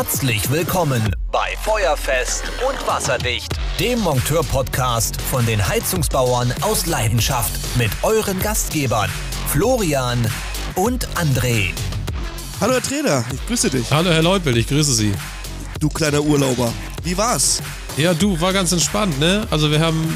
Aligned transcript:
Herzlich 0.00 0.48
willkommen 0.48 1.02
bei 1.32 1.56
Feuerfest 1.64 2.44
und 2.68 2.86
Wasserdicht, 2.86 3.50
dem 3.80 3.98
Monteur-Podcast 3.98 5.20
von 5.20 5.44
den 5.44 5.66
Heizungsbauern 5.66 6.54
aus 6.60 6.86
Leidenschaft 6.86 7.58
mit 7.76 7.90
euren 8.04 8.38
Gastgebern 8.38 9.10
Florian 9.48 10.24
und 10.76 11.08
André. 11.16 11.72
Hallo 12.60 12.74
Herr 12.74 12.82
Trainer, 12.82 13.24
ich 13.34 13.44
grüße 13.48 13.70
dich. 13.70 13.90
Hallo 13.90 14.10
Herr 14.10 14.22
Leupel, 14.22 14.56
ich 14.56 14.68
grüße 14.68 14.94
Sie. 14.94 15.12
Du 15.80 15.88
kleiner 15.88 16.22
Urlauber, 16.22 16.72
wie 17.02 17.18
war's? 17.18 17.60
Ja, 17.96 18.14
du, 18.14 18.40
war 18.40 18.52
ganz 18.52 18.70
entspannt, 18.70 19.18
ne? 19.18 19.48
Also 19.50 19.72
wir 19.72 19.80
haben 19.80 20.08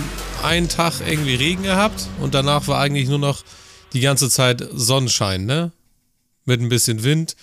einen 0.45 0.69
Tag 0.69 1.01
irgendwie 1.05 1.35
Regen 1.35 1.65
gehabt 1.65 2.07
und 2.21 2.35
danach 2.35 2.69
war 2.69 2.79
eigentlich 2.79 3.09
nur 3.09 3.19
noch 3.19 3.43
die 3.95 4.01
ganze 4.01 4.31
Zeit 4.31 4.65
Sonnenschein, 4.73 5.45
ne? 5.45 5.73
Mit 6.45 6.61
ein 6.61 6.69
bisschen 6.69 7.03
Wind. 7.03 7.35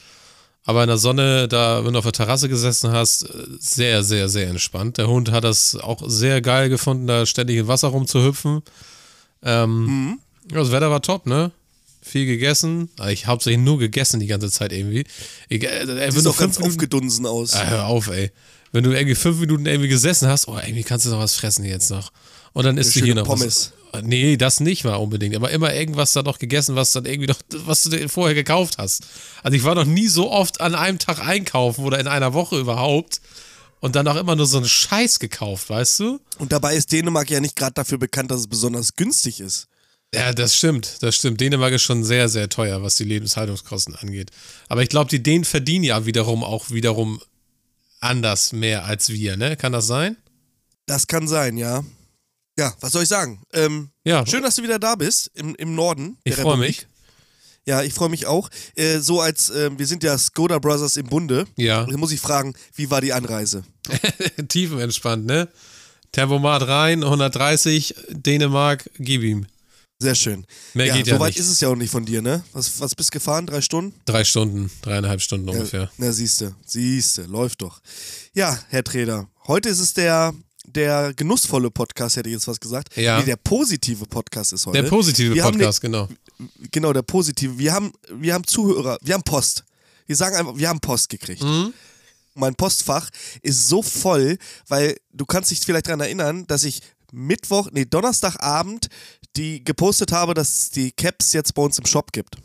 Aber 0.66 0.84
in 0.84 0.88
der 0.88 0.98
Sonne, 0.98 1.48
da, 1.48 1.84
wenn 1.86 1.94
du 1.94 2.00
auf 2.00 2.06
der 2.06 2.12
Terrasse 2.12 2.50
gesessen 2.50 2.92
hast, 2.92 3.28
sehr, 3.60 4.04
sehr, 4.04 4.30
sehr 4.30 4.48
entspannt. 4.50 4.98
Der 4.98 5.08
Hund 5.08 5.32
hat 5.32 5.44
das 5.44 5.76
auch 5.76 6.04
sehr 6.06 6.42
geil 6.42 6.70
gefunden, 6.70 7.08
da 7.08 7.26
ständig 7.26 7.58
in 7.58 7.68
Wasser 7.68 7.88
rumzuhüpfen. 7.88 8.62
Ähm, 9.44 9.86
mhm. 9.86 10.20
Das 10.50 10.72
Wetter 10.72 10.92
war 10.92 11.02
top, 11.02 11.26
ne? 11.26 11.52
Viel 12.02 12.26
gegessen. 12.26 12.90
Ah, 12.98 13.10
ich 13.10 13.28
hauptsächlich 13.28 13.64
nur 13.64 13.78
gegessen 13.78 14.20
die 14.20 14.28
ganze 14.28 14.50
Zeit 14.52 14.72
irgendwie. 14.72 15.06
Ich, 15.48 15.64
äh, 15.64 16.12
Sieht 16.12 16.26
doch 16.26 16.38
ganz 16.38 16.58
Minuten, 16.58 16.74
aufgedunsen 16.74 17.26
aus. 17.26 17.54
Ah, 17.54 17.66
hör 17.66 17.86
auf, 17.88 18.08
ey. 18.08 18.32
Wenn 18.72 18.84
du 18.84 18.92
irgendwie 18.92 19.16
fünf 19.16 19.40
Minuten 19.40 19.66
irgendwie 19.66 19.90
gesessen 19.90 20.28
hast, 20.28 20.48
oh, 20.48 20.58
irgendwie 20.58 20.84
kannst 20.84 21.06
du 21.06 21.10
noch 21.10 21.20
was 21.20 21.36
fressen 21.36 21.66
jetzt 21.66 21.90
noch. 21.90 22.12
Und 22.54 22.66
dann 22.66 22.78
isst 22.78 22.96
du 22.96 23.04
hier 23.04 23.16
noch 23.16 23.26
Pommes. 23.26 23.46
was. 23.46 23.74
Nee, 24.02 24.38
das 24.38 24.60
nicht 24.60 24.84
mal 24.84 24.96
unbedingt. 24.96 25.36
Aber 25.36 25.52
immer 25.52 25.74
irgendwas 25.74 26.14
da 26.14 26.22
noch 26.22 26.40
gegessen, 26.40 26.76
was 26.76 26.92
dann 26.92 27.06
irgendwie 27.06 27.28
noch, 27.28 27.40
was 27.66 27.84
du 27.84 28.10
vorher 28.10 28.36
gekauft 28.36 28.78
hast. 28.78 29.04
Also 29.44 29.58
ich 29.58 29.64
war 29.64 29.76
noch 29.76 29.86
nie 29.86 30.08
so 30.08 30.32
oft 30.32 30.62
an 30.62 30.76
einem 30.76 31.00
Tag 31.00 31.26
einkaufen 31.26 31.84
oder 31.84 32.00
in 32.00 32.08
einer 32.08 32.34
Woche 32.34 32.60
überhaupt 32.60 33.22
und 33.80 33.96
dann 33.96 34.08
auch 34.08 34.16
immer 34.16 34.36
nur 34.36 34.46
so 34.46 34.58
einen 34.58 34.68
Scheiß 34.68 35.20
gekauft, 35.20 35.70
weißt 35.70 36.00
du? 36.02 36.20
Und 36.38 36.52
dabei 36.52 36.76
ist 36.76 36.92
Dänemark 36.92 37.30
ja 37.30 37.40
nicht 37.40 37.56
gerade 37.56 37.74
dafür 37.74 37.98
bekannt, 37.98 38.32
dass 38.32 38.42
es 38.42 38.48
besonders 38.48 38.96
günstig 38.96 39.40
ist. 39.40 39.68
Ja, 40.14 40.34
das 40.34 40.56
stimmt, 40.56 41.02
das 41.02 41.16
stimmt. 41.16 41.40
Dänemark 41.40 41.74
ist 41.74 41.84
schon 41.84 42.04
sehr, 42.04 42.30
sehr 42.30 42.50
teuer, 42.50 42.82
was 42.82 42.96
die 42.96 43.04
Lebenshaltungskosten 43.04 43.96
angeht. 43.96 44.32
Aber 44.68 44.82
ich 44.82 44.90
glaube, 44.90 45.10
die 45.10 45.22
Dänen 45.22 45.46
verdienen 45.46 45.84
ja 45.84 46.06
wiederum 46.06 46.44
auch 46.44 46.72
wiederum 46.72 47.22
anders 48.00 48.54
mehr 48.54 48.86
als 48.86 49.10
wir, 49.10 49.38
ne? 49.38 49.56
Kann 49.56 49.72
das 49.72 49.88
sein? 49.88 50.18
Das 50.88 51.06
kann 51.06 51.28
sein, 51.28 51.58
ja. 51.58 51.84
Ja, 52.60 52.74
was 52.82 52.92
soll 52.92 53.04
ich 53.04 53.10
sagen? 53.10 53.42
Ähm, 53.54 53.90
ja. 54.04 54.28
Schön, 54.28 54.44
dass 54.44 54.56
du 54.56 54.64
wieder 54.64 54.80
da 54.80 54.96
bist 54.96 55.32
im, 55.34 55.56
im 55.56 55.76
Norden. 55.76 56.18
Ich 56.26 56.36
freue 56.36 56.58
mich. 56.58 56.88
Ja, 57.66 57.84
ich 57.84 57.94
freue 57.94 58.10
mich 58.10 58.26
auch. 58.26 58.50
Äh, 58.76 59.00
so 59.00 59.22
als, 59.22 59.50
äh, 59.50 59.70
wir 59.78 59.88
sind 59.88 60.04
ja 60.04 60.18
Skoda 60.18 60.60
Brothers 60.60 60.98
im 60.98 61.08
Bunde. 61.08 61.46
Ja. 61.56 61.86
Da 61.86 61.96
muss 61.96 62.12
ich 62.12 62.20
fragen, 62.20 62.54
wie 62.76 62.92
war 62.92 63.00
die 63.00 63.14
Anreise? 63.14 63.64
Tiefenentspannt, 64.50 65.26
ne? 65.26 65.48
Tempomat 66.12 66.68
rein, 66.68 67.02
130, 67.02 67.96
Dänemark, 68.10 68.90
gib 68.98 69.22
ihm. 69.24 69.46
Sehr 69.98 70.16
schön. 70.16 70.46
Mehr 70.74 70.88
ja, 70.88 70.98
geht 70.98 71.08
ja 71.08 71.14
so 71.14 71.20
weit 71.22 71.30
nicht. 71.30 71.40
ist 71.40 71.50
es 71.50 71.62
ja 71.62 71.70
auch 71.70 71.78
nicht 71.78 71.92
von 71.92 72.04
dir, 72.04 72.22
ne? 72.22 72.44
Was, 72.52 72.82
was 72.82 72.94
bist 72.94 73.10
du 73.12 73.20
gefahren? 73.20 73.48
Drei 73.48 73.62
Stunden? 73.62 73.94
Drei 74.04 74.26
Stunden, 74.26 74.70
dreieinhalb 74.82 75.22
Stunden 75.22 75.48
ungefähr. 75.48 75.84
Ja, 75.84 75.92
na, 75.96 76.12
siehste, 76.12 76.56
siehste, 76.66 77.24
läuft 77.24 77.62
doch. 77.62 77.80
Ja, 78.34 78.60
Herr 78.68 78.84
Treder, 78.84 79.30
heute 79.48 79.70
ist 79.70 79.80
es 79.80 79.94
der 79.94 80.34
der 80.76 81.14
genussvolle 81.14 81.72
Podcast, 81.72 82.18
hätte 82.18 82.30
ich 82.30 82.34
jetzt 82.34 82.48
was 82.48 82.60
gesagt. 82.60 82.96
Ja. 82.96 83.20
Nee, 83.20 83.26
der 83.26 83.36
positive 83.38 84.06
Podcast 84.06 84.54
ist 84.54 84.66
heute. 84.66 84.82
Der 84.82 84.90
positive 84.90 85.36
wir 85.36 85.44
Podcast, 85.44 85.84
ne, 85.84 85.90
genau. 85.90 86.08
Genau, 86.72 86.94
der 86.94 87.02
positive. 87.02 87.58
Wir 87.58 87.74
haben, 87.74 87.92
wir 88.14 88.34
haben 88.34 88.46
Zuhörer, 88.46 88.98
wir 89.02 89.14
haben 89.14 89.24
Post. 89.24 89.66
Wir 90.06 90.16
sagen 90.16 90.36
einfach, 90.36 90.58
wir 90.58 90.70
haben 90.70 90.80
Post 90.80 91.10
gekriegt. 91.10 91.44
Mhm. 91.44 91.74
Mein 92.36 92.56
Postfach 92.56 93.10
ist 93.42 93.68
so 93.68 93.84
voll, 93.84 94.38
weil 94.68 94.96
du 95.12 95.26
kannst 95.26 95.52
dich 95.52 95.60
vielleicht 95.60 95.88
daran 95.88 96.00
erinnern, 96.00 96.48
dass 96.48 96.64
ich 96.64 96.82
Mittwoch, 97.12 97.70
nee, 97.72 97.86
Donnerstagabend 97.86 98.88
die 99.36 99.64
gepostet 99.64 100.12
habe, 100.12 100.34
dass 100.34 100.50
es 100.50 100.70
die 100.72 100.92
Caps 100.92 101.34
jetzt 101.34 101.54
bei 101.54 101.62
uns 101.62 101.78
im 101.78 101.86
Shop 101.86 102.12
gibt. 102.12 102.38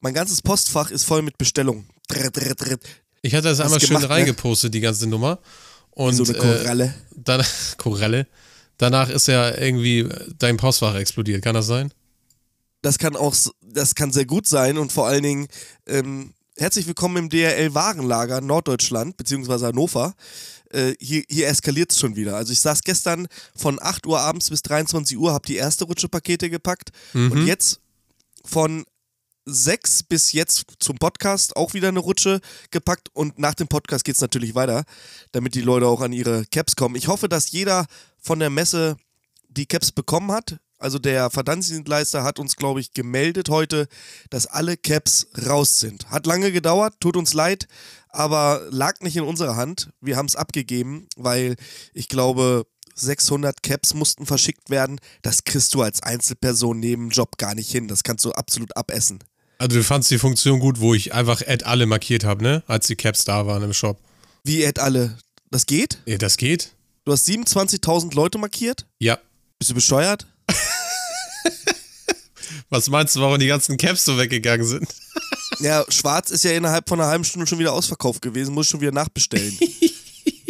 Mein 0.00 0.14
ganzes 0.14 0.42
Postfach 0.42 0.90
ist 0.90 1.04
voll 1.04 1.22
mit 1.22 1.38
Bestellungen. 1.38 1.88
Ich 3.22 3.34
hatte 3.34 3.48
das 3.48 3.60
einmal 3.60 3.80
schön 3.80 4.00
ne? 4.00 4.08
reingepostet, 4.08 4.72
die 4.74 4.80
ganze 4.80 5.06
Nummer. 5.06 5.38
Und, 5.96 6.14
so 6.14 6.24
eine 6.24 6.34
Koralle. 6.34 6.84
Äh, 6.84 6.90
dann, 7.16 7.42
Koralle. 7.78 8.26
Danach 8.76 9.08
ist 9.08 9.28
ja 9.28 9.56
irgendwie 9.56 10.06
dein 10.38 10.58
Postfach 10.58 10.94
explodiert. 10.94 11.42
Kann 11.42 11.54
das 11.54 11.66
sein? 11.66 11.90
Das 12.82 12.98
kann 12.98 13.16
auch, 13.16 13.34
das 13.62 13.94
kann 13.94 14.12
sehr 14.12 14.26
gut 14.26 14.46
sein 14.46 14.76
und 14.76 14.92
vor 14.92 15.06
allen 15.06 15.22
Dingen 15.22 15.48
ähm, 15.86 16.34
herzlich 16.58 16.86
willkommen 16.86 17.16
im 17.16 17.28
DRL 17.30 17.74
Warenlager 17.74 18.42
Norddeutschland 18.42 19.16
beziehungsweise 19.16 19.68
Hannover. 19.68 20.14
Äh, 20.70 20.92
hier, 21.00 21.24
hier 21.30 21.48
eskaliert 21.48 21.92
es 21.92 21.98
schon 21.98 22.14
wieder. 22.14 22.36
Also 22.36 22.52
ich 22.52 22.60
saß 22.60 22.82
gestern 22.82 23.26
von 23.54 23.78
8 23.80 24.06
Uhr 24.06 24.20
abends 24.20 24.50
bis 24.50 24.60
23 24.60 25.16
Uhr, 25.16 25.32
habe 25.32 25.46
die 25.46 25.56
erste 25.56 25.86
Rutsche 25.86 26.10
Pakete 26.10 26.50
gepackt 26.50 26.90
mhm. 27.14 27.32
und 27.32 27.46
jetzt 27.46 27.80
von 28.44 28.84
sechs 29.46 30.02
bis 30.02 30.32
jetzt 30.32 30.64
zum 30.80 30.98
Podcast 30.98 31.56
auch 31.56 31.72
wieder 31.72 31.88
eine 31.88 32.00
Rutsche 32.00 32.40
gepackt 32.70 33.08
und 33.14 33.38
nach 33.38 33.54
dem 33.54 33.68
Podcast 33.68 34.04
geht 34.04 34.16
es 34.16 34.20
natürlich 34.20 34.54
weiter, 34.54 34.84
damit 35.32 35.54
die 35.54 35.62
Leute 35.62 35.86
auch 35.86 36.00
an 36.00 36.12
ihre 36.12 36.44
Caps 36.46 36.76
kommen. 36.76 36.96
Ich 36.96 37.08
hoffe, 37.08 37.28
dass 37.28 37.52
jeder 37.52 37.86
von 38.18 38.40
der 38.40 38.50
Messe 38.50 38.96
die 39.48 39.66
Caps 39.66 39.92
bekommen 39.92 40.32
hat. 40.32 40.58
Also 40.78 40.98
der 40.98 41.30
Verdammtsdienstleister 41.30 42.22
hat 42.22 42.38
uns, 42.38 42.56
glaube 42.56 42.80
ich, 42.80 42.92
gemeldet 42.92 43.48
heute, 43.48 43.88
dass 44.28 44.46
alle 44.46 44.76
Caps 44.76 45.28
raus 45.46 45.78
sind. 45.78 46.10
Hat 46.10 46.26
lange 46.26 46.52
gedauert, 46.52 46.94
tut 47.00 47.16
uns 47.16 47.32
leid, 47.32 47.66
aber 48.08 48.66
lag 48.70 49.00
nicht 49.00 49.16
in 49.16 49.24
unserer 49.24 49.56
Hand. 49.56 49.90
Wir 50.00 50.16
haben 50.16 50.26
es 50.26 50.36
abgegeben, 50.36 51.06
weil 51.16 51.56
ich 51.94 52.08
glaube, 52.08 52.66
600 52.94 53.62
Caps 53.62 53.94
mussten 53.94 54.26
verschickt 54.26 54.68
werden. 54.68 55.00
Das 55.22 55.44
kriegst 55.44 55.72
du 55.74 55.82
als 55.82 56.02
Einzelperson 56.02 56.78
neben 56.80 57.10
Job 57.10 57.38
gar 57.38 57.54
nicht 57.54 57.70
hin. 57.70 57.88
Das 57.88 58.02
kannst 58.02 58.24
du 58.24 58.32
absolut 58.32 58.76
abessen. 58.76 59.20
Also 59.58 59.78
du 59.78 59.84
fandst 59.84 60.10
die 60.10 60.18
Funktion 60.18 60.60
gut, 60.60 60.80
wo 60.80 60.92
ich 60.94 61.14
einfach 61.14 61.40
Add 61.46 61.64
alle 61.64 61.86
markiert 61.86 62.24
habe, 62.24 62.42
ne? 62.42 62.62
Als 62.66 62.86
die 62.88 62.96
Caps 62.96 63.24
da 63.24 63.46
waren 63.46 63.62
im 63.62 63.72
Shop. 63.72 63.98
Wie 64.44 64.66
Add 64.66 64.80
alle? 64.80 65.16
Das 65.50 65.64
geht? 65.66 65.98
Ja, 66.04 66.18
das 66.18 66.36
geht. 66.36 66.72
Du 67.04 67.12
hast 67.12 67.26
27.000 67.28 68.14
Leute 68.14 68.36
markiert? 68.36 68.84
Ja. 68.98 69.18
Bist 69.58 69.70
du 69.70 69.74
bescheuert? 69.74 70.26
Was 72.68 72.90
meinst 72.90 73.16
du, 73.16 73.20
warum 73.20 73.38
die 73.38 73.46
ganzen 73.46 73.76
Caps 73.76 74.04
so 74.04 74.18
weggegangen 74.18 74.66
sind? 74.66 74.88
ja, 75.60 75.84
schwarz 75.88 76.30
ist 76.30 76.44
ja 76.44 76.50
innerhalb 76.50 76.88
von 76.88 77.00
einer 77.00 77.08
halben 77.08 77.24
Stunde 77.24 77.46
schon 77.46 77.58
wieder 77.58 77.72
ausverkauft 77.72 78.20
gewesen, 78.20 78.52
muss 78.52 78.66
ich 78.66 78.70
schon 78.70 78.80
wieder 78.80 78.92
nachbestellen. 78.92 79.56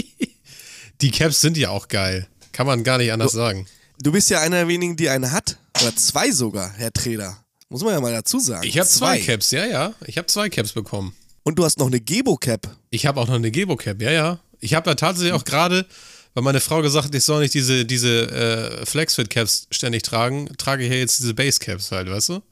die 1.01 1.11
Caps 1.11 1.41
sind 1.41 1.57
ja 1.57 1.71
auch 1.71 1.89
geil. 1.89 2.27
Kann 2.53 2.67
man 2.67 2.83
gar 2.83 2.99
nicht 2.99 3.13
anders 3.13 3.33
du, 3.33 3.39
sagen. 3.39 3.67
Du 4.01 4.11
bist 4.13 4.31
ja 4.31 4.41
einer 4.41 4.57
der 4.57 4.69
wenigen, 4.69 4.97
die 4.97 5.11
eine 5.11 5.31
hat. 5.31 5.59
Oder 5.81 5.95
zwei 5.95 6.31
sogar, 6.33 6.73
Herr 6.73 6.93
Treder. 6.93 7.46
Muss 7.69 7.83
man 7.83 7.93
ja 7.93 8.01
mal 8.01 8.13
dazu 8.13 8.39
sagen. 8.39 8.67
Ich 8.67 8.79
habe 8.79 8.89
zwei. 8.89 9.19
zwei 9.19 9.27
Caps, 9.27 9.51
ja, 9.51 9.67
ja. 9.67 9.95
Ich 10.07 10.19
habe 10.19 10.27
zwei 10.27 10.49
Caps 10.49 10.73
bekommen. 10.73 11.15
Und 11.43 11.59
du 11.59 11.65
hast 11.65 11.79
noch 11.79 11.87
eine 11.87 12.01
Gebo-Cap. 12.01 12.77
Ich 12.91 13.07
habe 13.07 13.21
auch 13.21 13.29
noch 13.29 13.35
eine 13.35 13.51
Gebo-Cap, 13.51 14.01
ja, 14.01 14.11
ja. 14.11 14.41
Ich 14.61 14.75
habe 14.75 14.89
da 14.89 14.95
tatsächlich 14.95 15.33
auch 15.33 15.45
gerade, 15.45 15.87
weil 16.35 16.43
meine 16.43 16.61
Frau 16.61 16.83
gesagt 16.83 17.07
hat, 17.07 17.15
ich 17.15 17.25
soll 17.25 17.43
nicht 17.43 17.55
diese, 17.55 17.85
diese 17.85 18.31
äh, 18.31 18.87
Flexfit-Caps 18.87 19.69
ständig 19.71 20.03
tragen, 20.03 20.49
trage 20.59 20.85
ich 20.85 20.91
ja 20.91 20.97
jetzt 20.97 21.19
diese 21.19 21.35
Base-Caps 21.35 21.93
halt, 21.93 22.11
weißt 22.11 22.31
du? 22.31 22.43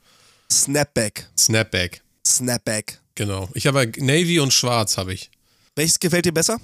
Snapback. 0.52 1.28
Snapback. 1.38 2.02
Snapback. 2.26 3.00
Genau. 3.14 3.48
Ich 3.54 3.66
habe 3.66 3.91
Navy 3.98 4.41
und 4.41 4.52
Schwarz 4.52 4.96
habe 4.98 5.14
ich. 5.14 5.31
Welches 5.76 5.98
gefällt 6.00 6.25
dir 6.25 6.32
besser? 6.32 6.60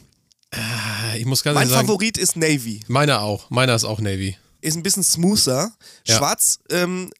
Äh, 0.52 1.18
ich 1.18 1.26
muss 1.26 1.42
ganz 1.42 1.54
mein 1.54 1.68
sagen. 1.68 1.78
Mein 1.78 1.86
Favorit 1.86 2.18
ist 2.18 2.36
Navy. 2.36 2.80
Meiner 2.88 3.22
auch. 3.22 3.50
Meiner 3.50 3.74
ist 3.74 3.84
auch 3.84 4.00
Navy. 4.00 4.36
Ist 4.60 4.76
ein 4.76 4.82
bisschen 4.82 5.02
smoother. 5.02 5.72
Ja. 6.06 6.16
Schwarz 6.16 6.60
ähm, 6.70 7.10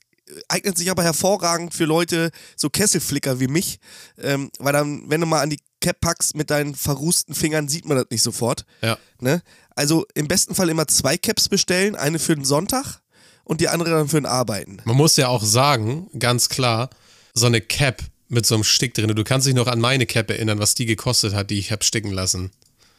eignet 0.48 0.78
sich 0.78 0.90
aber 0.90 1.02
hervorragend 1.02 1.74
für 1.74 1.84
Leute, 1.84 2.30
so 2.56 2.70
Kesselflicker 2.70 3.40
wie 3.40 3.48
mich, 3.48 3.78
ähm, 4.18 4.50
weil 4.58 4.72
dann, 4.72 5.08
wenn 5.08 5.20
du 5.20 5.26
mal 5.26 5.40
an 5.40 5.50
die 5.50 5.60
Cap 5.80 6.00
packst 6.00 6.36
mit 6.36 6.50
deinen 6.50 6.74
verrußten 6.74 7.34
Fingern, 7.34 7.68
sieht 7.68 7.86
man 7.86 7.96
das 7.96 8.06
nicht 8.10 8.22
sofort. 8.22 8.64
Ja. 8.82 8.98
Ne? 9.20 9.42
Also 9.74 10.06
im 10.14 10.28
besten 10.28 10.54
Fall 10.54 10.68
immer 10.68 10.86
zwei 10.86 11.16
Caps 11.16 11.48
bestellen, 11.48 11.96
eine 11.96 12.18
für 12.18 12.34
den 12.34 12.44
Sonntag 12.44 13.00
und 13.44 13.60
die 13.60 13.68
andere 13.68 13.90
dann 13.90 14.08
für 14.08 14.20
den 14.20 14.26
Arbeiten. 14.26 14.78
Man 14.84 14.96
muss 14.96 15.16
ja 15.16 15.28
auch 15.28 15.42
sagen, 15.42 16.08
ganz 16.18 16.48
klar, 16.48 16.90
so 17.34 17.46
eine 17.46 17.60
Cap 17.60 18.02
mit 18.28 18.46
so 18.46 18.54
einem 18.54 18.64
Stick 18.64 18.94
drin. 18.94 19.08
Du 19.14 19.24
kannst 19.24 19.46
dich 19.46 19.54
noch 19.54 19.66
an 19.66 19.80
meine 19.80 20.06
Cap 20.06 20.30
erinnern, 20.30 20.58
was 20.58 20.74
die 20.74 20.86
gekostet 20.86 21.34
hat, 21.34 21.50
die 21.50 21.58
ich 21.58 21.72
habe 21.72 21.82
sticken 21.82 22.12
lassen. 22.12 22.52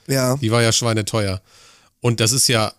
Ja. 0.08 0.36
Die 0.38 0.52
war 0.52 0.62
ja 0.62 0.72
schweineteuer. 0.72 1.42
Und 2.02 2.20
das 2.20 2.32
ist 2.32 2.48
ja 2.48 2.74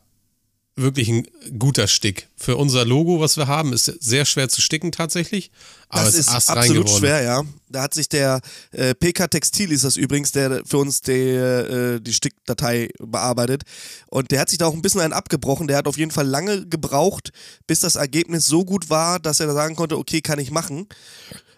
wirklich 0.77 1.09
ein 1.09 1.27
guter 1.59 1.87
Stick. 1.87 2.29
Für 2.37 2.57
unser 2.57 2.85
Logo, 2.85 3.21
was 3.21 3.37
wir 3.37 3.47
haben, 3.47 3.73
ist 3.73 3.87
sehr 4.01 4.25
schwer 4.25 4.49
zu 4.49 4.61
sticken 4.61 4.91
tatsächlich. 4.91 5.51
Aber 5.89 6.05
das 6.05 6.15
es 6.15 6.29
ist 6.29 6.49
absolut 6.51 6.89
schwer, 6.89 7.23
ja. 7.23 7.43
Da 7.69 7.83
hat 7.83 7.95
sich 7.95 8.09
der 8.09 8.41
äh, 8.71 8.95
PK 8.95 9.29
Textil 9.29 9.71
ist 9.71 9.85
das 9.85 9.97
übrigens, 9.97 10.33
der 10.33 10.63
für 10.65 10.79
uns 10.79 11.03
die, 11.03 11.13
äh, 11.13 12.01
die 12.01 12.13
Stickdatei 12.15 12.89
bearbeitet. 12.99 13.65
Und 14.07 14.31
der 14.31 14.41
hat 14.41 14.49
sich 14.49 14.59
da 14.59 14.67
auch 14.67 14.75
ein 14.75 14.83
bisschen 14.83 15.03
einen 15.03 15.13
abgebrochen. 15.13 15.69
Der 15.69 15.77
hat 15.77 15.87
auf 15.87 15.99
jeden 15.99 16.11
Fall 16.11 16.27
lange 16.27 16.67
gebraucht, 16.67 17.33
bis 17.67 17.81
das 17.81 17.97
Ergebnis 17.97 18.47
so 18.47 18.65
gut 18.65 18.89
war, 18.89 19.21
dass 19.21 19.41
er 19.41 19.47
da 19.47 19.55
sagen 19.55 19.77
konnte, 19.77 19.99
okay, 19.99 20.23
kann 20.23 20.39
ich 20.39 20.51
machen. 20.51 20.87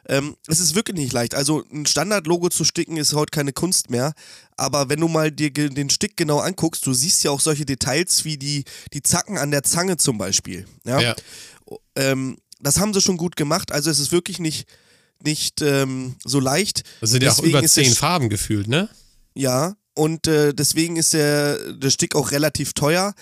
Ähm, 0.09 0.37
es 0.47 0.61
ist 0.61 0.75
wirklich 0.75 0.97
nicht 0.97 1.13
leicht. 1.13 1.35
Also 1.35 1.65
ein 1.73 1.87
Standardlogo 1.87 2.49
zu 2.49 2.65
sticken 2.65 2.97
ist 2.97 3.15
heute 3.15 3.31
keine 3.31 3.53
Kunst 3.53 3.91
mehr. 3.91 4.13
Aber 4.57 4.89
wenn 4.89 5.01
du 5.01 5.09
mal 5.09 5.31
dir 5.31 5.51
den 5.51 5.91
Stick 5.91 6.17
genau 6.17 6.39
anguckst, 6.39 6.87
du 6.87 6.93
siehst 6.93 7.25
ja 7.25 7.31
auch 7.31 7.41
solche 7.41 7.65
Details 7.65 8.25
wie 8.25 8.37
die, 8.37 8.65
die 8.93 9.03
Zacken 9.03 9.39
an 9.39 9.51
der 9.51 9.63
Zange 9.63 9.97
zum 9.97 10.19
Beispiel. 10.19 10.67
Ja. 10.85 11.01
ja. 11.01 11.17
Ähm, 11.97 12.39
das 12.61 12.79
haben 12.79 12.95
sie 12.95 13.01
schon 13.01 13.17
gut 13.17 13.37
gemacht. 13.37 13.73
Also 13.73 13.91
es 13.91 13.99
ist 13.99 14.13
wirklich 14.13 14.39
nicht, 14.39 14.69
nicht 15.23 15.63
ähm, 15.63 16.17
so 16.25 16.41
leicht. 16.41 16.83
Das 17.01 17.11
sind 17.11 17.23
ja 17.23 17.33
auch 17.33 17.43
über 17.43 17.63
zehn 17.65 17.93
Farben 17.93 18.29
gefühlt, 18.29 18.69
ne? 18.69 18.89
Ja, 19.35 19.77
und 19.95 20.27
äh, 20.27 20.53
deswegen 20.53 20.97
ist 20.97 21.15
der, 21.15 21.73
der 21.73 21.91
Stick 21.91 22.15
auch 22.15 22.31
relativ 22.31 22.73
teuer. 22.73 23.15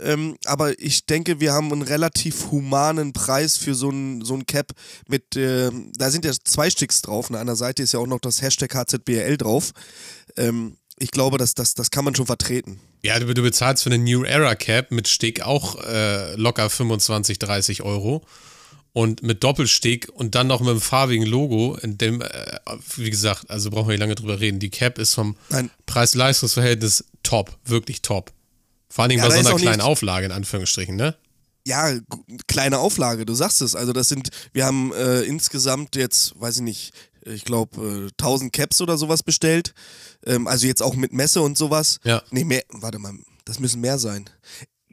Ähm, 0.00 0.36
aber 0.44 0.78
ich 0.78 1.06
denke, 1.06 1.40
wir 1.40 1.52
haben 1.52 1.72
einen 1.72 1.82
relativ 1.82 2.50
humanen 2.50 3.12
Preis 3.12 3.56
für 3.56 3.74
so 3.74 3.90
ein, 3.90 4.24
so 4.24 4.34
ein 4.34 4.46
Cap 4.46 4.72
mit, 5.08 5.36
äh, 5.36 5.70
da 5.96 6.10
sind 6.10 6.24
ja 6.24 6.32
zwei 6.44 6.70
Sticks 6.70 7.02
drauf. 7.02 7.30
An 7.30 7.46
der 7.46 7.56
Seite 7.56 7.82
ist 7.82 7.92
ja 7.92 8.00
auch 8.00 8.06
noch 8.06 8.20
das 8.20 8.42
Hashtag 8.42 8.74
HZBL 8.74 9.36
drauf. 9.36 9.72
Ähm, 10.36 10.76
ich 10.98 11.10
glaube, 11.10 11.38
das, 11.38 11.54
das, 11.54 11.74
das 11.74 11.90
kann 11.90 12.04
man 12.04 12.14
schon 12.14 12.26
vertreten. 12.26 12.80
Ja, 13.02 13.18
du, 13.18 13.32
du 13.32 13.42
bezahlst 13.42 13.82
für 13.82 13.90
eine 13.90 14.02
New 14.02 14.24
Era 14.24 14.54
Cap 14.54 14.90
mit 14.90 15.08
Stick 15.08 15.42
auch 15.42 15.82
äh, 15.84 16.34
locker 16.36 16.70
25, 16.70 17.38
30 17.38 17.82
Euro. 17.82 18.24
Und 18.92 19.22
mit 19.22 19.44
Doppelstick 19.44 20.08
und 20.14 20.34
dann 20.34 20.46
noch 20.46 20.60
mit 20.60 20.70
einem 20.70 20.80
farbigen 20.80 21.26
Logo, 21.26 21.76
in 21.82 21.98
dem, 21.98 22.22
äh, 22.22 22.58
wie 22.96 23.10
gesagt, 23.10 23.50
also 23.50 23.68
brauchen 23.68 23.88
wir 23.88 23.92
nicht 23.92 24.00
lange 24.00 24.14
drüber 24.14 24.40
reden. 24.40 24.58
Die 24.58 24.70
Cap 24.70 24.98
ist 24.98 25.12
vom 25.12 25.36
Preis-Leistungs-Verhältnis 25.84 27.04
top, 27.22 27.58
wirklich 27.66 28.00
top. 28.00 28.32
Vor 28.96 29.04
allem 29.04 29.18
ja, 29.18 29.28
bei 29.28 29.42
so 29.42 29.50
einer 29.50 29.58
kleinen 29.58 29.82
Auflage, 29.82 30.24
in 30.24 30.32
Anführungsstrichen, 30.32 30.96
ne? 30.96 31.14
Ja, 31.66 31.92
kleine 32.46 32.78
Auflage, 32.78 33.26
du 33.26 33.34
sagst 33.34 33.60
es. 33.60 33.76
Also 33.76 33.92
das 33.92 34.08
sind, 34.08 34.30
wir 34.54 34.64
haben 34.64 34.90
äh, 34.94 35.20
insgesamt 35.20 35.96
jetzt, 35.96 36.32
weiß 36.40 36.56
ich 36.56 36.62
nicht, 36.62 36.94
ich 37.26 37.44
glaube, 37.44 38.06
äh, 38.06 38.10
1000 38.18 38.54
Caps 38.54 38.80
oder 38.80 38.96
sowas 38.96 39.22
bestellt. 39.22 39.74
Ähm, 40.24 40.46
also 40.46 40.66
jetzt 40.66 40.82
auch 40.82 40.94
mit 40.94 41.12
Messe 41.12 41.42
und 41.42 41.58
sowas. 41.58 41.98
Ja. 42.04 42.22
Nee, 42.30 42.44
mehr, 42.44 42.62
warte 42.70 42.98
mal, 42.98 43.12
das 43.44 43.58
müssen 43.58 43.82
mehr 43.82 43.98
sein. 43.98 44.30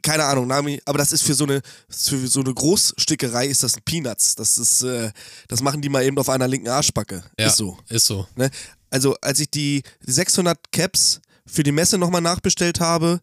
Keine 0.02 0.24
Ahnung, 0.24 0.48
Nami, 0.48 0.82
aber 0.84 0.98
das 0.98 1.10
ist 1.10 1.22
für 1.22 1.32
so 1.32 1.44
eine 1.44 1.62
für 1.88 2.28
so 2.28 2.40
eine 2.40 2.52
Großstickerei 2.52 3.46
ist 3.46 3.62
das 3.62 3.74
ein 3.74 3.82
Peanuts. 3.86 4.34
Das 4.34 4.58
ist, 4.58 4.82
äh, 4.82 5.12
das 5.48 5.62
machen 5.62 5.80
die 5.80 5.88
mal 5.88 6.04
eben 6.04 6.18
auf 6.18 6.28
einer 6.28 6.46
linken 6.46 6.68
Arschbacke. 6.68 7.24
Ja, 7.40 7.46
ist 7.46 7.56
so. 7.56 7.78
Ist 7.88 8.04
so. 8.04 8.28
Ne? 8.36 8.50
Also 8.90 9.16
als 9.22 9.40
ich 9.40 9.48
die 9.48 9.82
600 10.00 10.58
Caps 10.72 11.22
für 11.46 11.62
die 11.62 11.72
Messe 11.72 11.96
nochmal 11.96 12.20
nachbestellt 12.20 12.80
habe, 12.80 13.22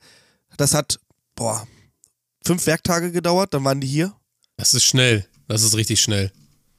das 0.57 0.73
hat, 0.73 0.99
boah, 1.35 1.67
fünf 2.45 2.65
Werktage 2.65 3.11
gedauert, 3.11 3.53
dann 3.53 3.63
waren 3.63 3.81
die 3.81 3.87
hier. 3.87 4.13
Das 4.57 4.73
ist 4.73 4.83
schnell. 4.83 5.27
Das 5.47 5.63
ist 5.63 5.75
richtig 5.75 6.01
schnell. 6.01 6.31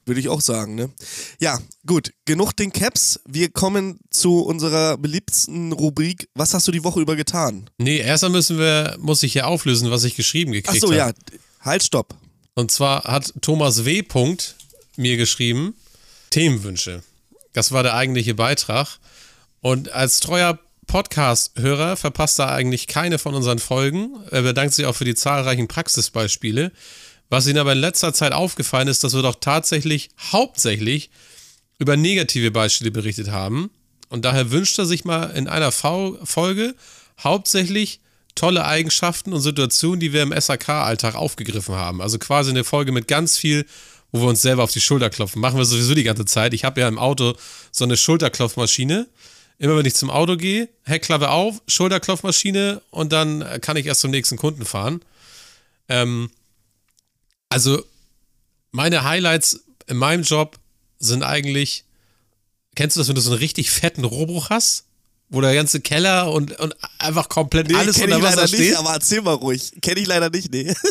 Würde 0.05 0.19
ich 0.19 0.27
auch 0.27 0.41
sagen, 0.41 0.75
ne? 0.75 0.89
Ja, 1.39 1.59
gut. 1.85 2.11
Genug 2.25 2.53
den 2.53 2.73
Caps. 2.73 3.21
Wir 3.25 3.49
kommen 3.49 3.99
zu 4.09 4.41
unserer 4.41 4.97
beliebtesten 4.97 5.71
Rubrik. 5.71 6.27
Was 6.33 6.53
hast 6.53 6.67
du 6.67 6.71
die 6.71 6.83
Woche 6.83 6.99
über 6.99 7.15
getan? 7.15 7.69
Nee, 7.77 7.99
erstmal 7.99 8.31
müssen 8.31 8.57
wir, 8.57 8.97
muss 8.99 9.23
ich 9.23 9.31
hier 9.31 9.47
auflösen, 9.47 9.91
was 9.91 10.03
ich 10.03 10.15
geschrieben 10.15 10.51
gekriegt 10.51 10.83
habe. 10.83 10.85
Ach 10.85 10.87
so, 10.87 10.93
ja. 10.93 11.11
Halt, 11.61 11.83
stopp. 11.83 12.15
Und 12.55 12.71
zwar 12.71 13.05
hat 13.05 13.33
Thomas 13.41 13.85
W. 13.85 14.03
mir 14.97 15.17
geschrieben, 15.17 15.73
Themenwünsche. 16.31 17.01
Das 17.53 17.71
war 17.71 17.83
der 17.83 17.95
eigentliche 17.95 18.35
Beitrag. 18.35 18.99
Und 19.61 19.93
als 19.93 20.19
treuer 20.19 20.59
Podcast-Hörer 20.93 21.97
verpasst 21.97 22.37
da 22.37 22.53
eigentlich 22.53 22.85
keine 22.85 23.17
von 23.17 23.33
unseren 23.33 23.57
Folgen. 23.57 24.11
Er 24.29 24.43
bedankt 24.43 24.75
sich 24.75 24.85
auch 24.85 24.93
für 24.93 25.05
die 25.05 25.15
zahlreichen 25.15 25.67
Praxisbeispiele. 25.67 26.71
Was 27.31 27.47
ihnen 27.47 27.57
aber 27.57 27.71
in 27.71 27.79
letzter 27.79 28.13
Zeit 28.13 28.31
aufgefallen 28.31 28.87
ist, 28.87 29.03
dass 29.03 29.15
wir 29.15 29.23
doch 29.23 29.37
tatsächlich 29.39 30.11
hauptsächlich 30.31 31.09
über 31.79 31.97
negative 31.97 32.51
Beispiele 32.51 32.91
berichtet 32.91 33.31
haben. 33.31 33.71
Und 34.09 34.23
daher 34.23 34.51
wünscht 34.51 34.77
er 34.77 34.85
sich 34.85 35.03
mal 35.03 35.31
in 35.31 35.47
einer 35.47 35.71
Folge 35.71 36.75
hauptsächlich 37.23 37.99
tolle 38.35 38.63
Eigenschaften 38.63 39.33
und 39.33 39.41
Situationen, 39.41 39.99
die 39.99 40.13
wir 40.13 40.21
im 40.21 40.31
SAK-Alltag 40.39 41.15
aufgegriffen 41.15 41.73
haben. 41.73 42.03
Also 42.03 42.19
quasi 42.19 42.51
eine 42.51 42.63
Folge 42.63 42.91
mit 42.91 43.07
ganz 43.07 43.35
viel, 43.35 43.65
wo 44.11 44.21
wir 44.21 44.27
uns 44.27 44.43
selber 44.43 44.61
auf 44.61 44.71
die 44.71 44.79
Schulter 44.79 45.09
klopfen. 45.09 45.41
Machen 45.41 45.57
wir 45.57 45.65
sowieso 45.65 45.95
die 45.95 46.03
ganze 46.03 46.25
Zeit. 46.25 46.53
Ich 46.53 46.63
habe 46.63 46.81
ja 46.81 46.87
im 46.87 46.99
Auto 46.99 47.33
so 47.71 47.83
eine 47.83 47.97
Schulterklopfmaschine. 47.97 49.07
Immer 49.59 49.77
wenn 49.77 49.85
ich 49.85 49.95
zum 49.95 50.09
Auto 50.09 50.35
gehe, 50.35 50.67
Heckklappe 50.83 51.29
auf, 51.29 51.61
Schulterklopfmaschine 51.67 52.81
und 52.89 53.13
dann 53.13 53.61
kann 53.61 53.77
ich 53.77 53.85
erst 53.85 54.01
zum 54.01 54.11
nächsten 54.11 54.37
Kunden 54.37 54.65
fahren. 54.65 55.01
Ähm, 55.87 56.31
also 57.49 57.83
meine 58.71 59.03
Highlights 59.03 59.63
in 59.87 59.97
meinem 59.97 60.23
Job 60.23 60.59
sind 60.99 61.23
eigentlich, 61.23 61.85
kennst 62.75 62.95
du 62.95 62.99
das, 62.99 63.07
wenn 63.07 63.15
du 63.15 63.21
so 63.21 63.31
einen 63.31 63.39
richtig 63.39 63.71
fetten 63.71 64.03
Rohrbruch 64.03 64.49
hast? 64.49 64.85
Wo 65.29 65.41
der 65.41 65.55
ganze 65.55 65.81
Keller 65.81 66.31
und, 66.31 66.59
und 66.59 66.75
einfach 66.99 67.27
komplett 67.27 67.67
nee, 67.67 67.75
alles 67.75 67.99
unter 67.99 68.21
Wasser 68.21 68.47
steht. 68.47 68.59
Nicht, 68.59 68.75
aber 68.75 68.93
erzähl 68.93 69.21
mal 69.21 69.33
ruhig. 69.33 69.71
Kenne 69.81 69.99
ich 69.99 70.07
leider 70.07 70.29
nicht, 70.29 70.51
nee. 70.51 70.73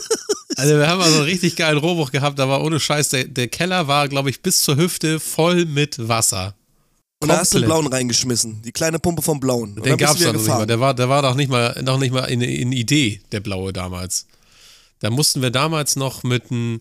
Also 0.56 0.76
wir 0.76 0.86
haben 0.86 1.00
also 1.00 1.16
einen 1.16 1.24
richtig 1.24 1.56
geilen 1.56 1.78
Rohrbruch 1.78 2.12
gehabt, 2.12 2.38
aber 2.38 2.62
ohne 2.62 2.78
Scheiß, 2.78 3.08
der, 3.08 3.24
der 3.24 3.48
Keller 3.48 3.88
war, 3.88 4.08
glaube 4.08 4.28
ich, 4.30 4.42
bis 4.42 4.60
zur 4.60 4.76
Hüfte 4.76 5.18
voll 5.18 5.64
mit 5.64 6.08
Wasser. 6.08 6.54
Und 7.22 7.28
da 7.28 7.38
hast 7.38 7.54
du 7.54 7.58
den 7.58 7.66
blauen 7.66 7.86
reingeschmissen. 7.86 8.62
Die 8.62 8.72
kleine 8.72 8.98
Pumpe 8.98 9.22
vom 9.22 9.38
blauen. 9.38 9.76
Den 9.76 9.96
gab 9.96 10.16
es 10.16 10.24
noch 10.24 10.32
nicht 10.32 10.46
mal. 10.46 10.66
Der 10.66 10.80
war, 10.80 10.92
der 10.92 11.08
war 11.08 11.22
doch 11.22 11.36
nicht 11.36 11.50
mal, 11.50 11.80
noch 11.82 11.98
nicht 11.98 12.12
mal 12.12 12.24
in, 12.24 12.40
in 12.40 12.72
Idee, 12.72 13.20
der 13.30 13.38
blaue 13.38 13.72
damals. 13.72 14.26
Da 14.98 15.10
mussten 15.10 15.40
wir 15.40 15.50
damals 15.50 15.94
noch 15.94 16.24
mit 16.24 16.50
einem, 16.50 16.80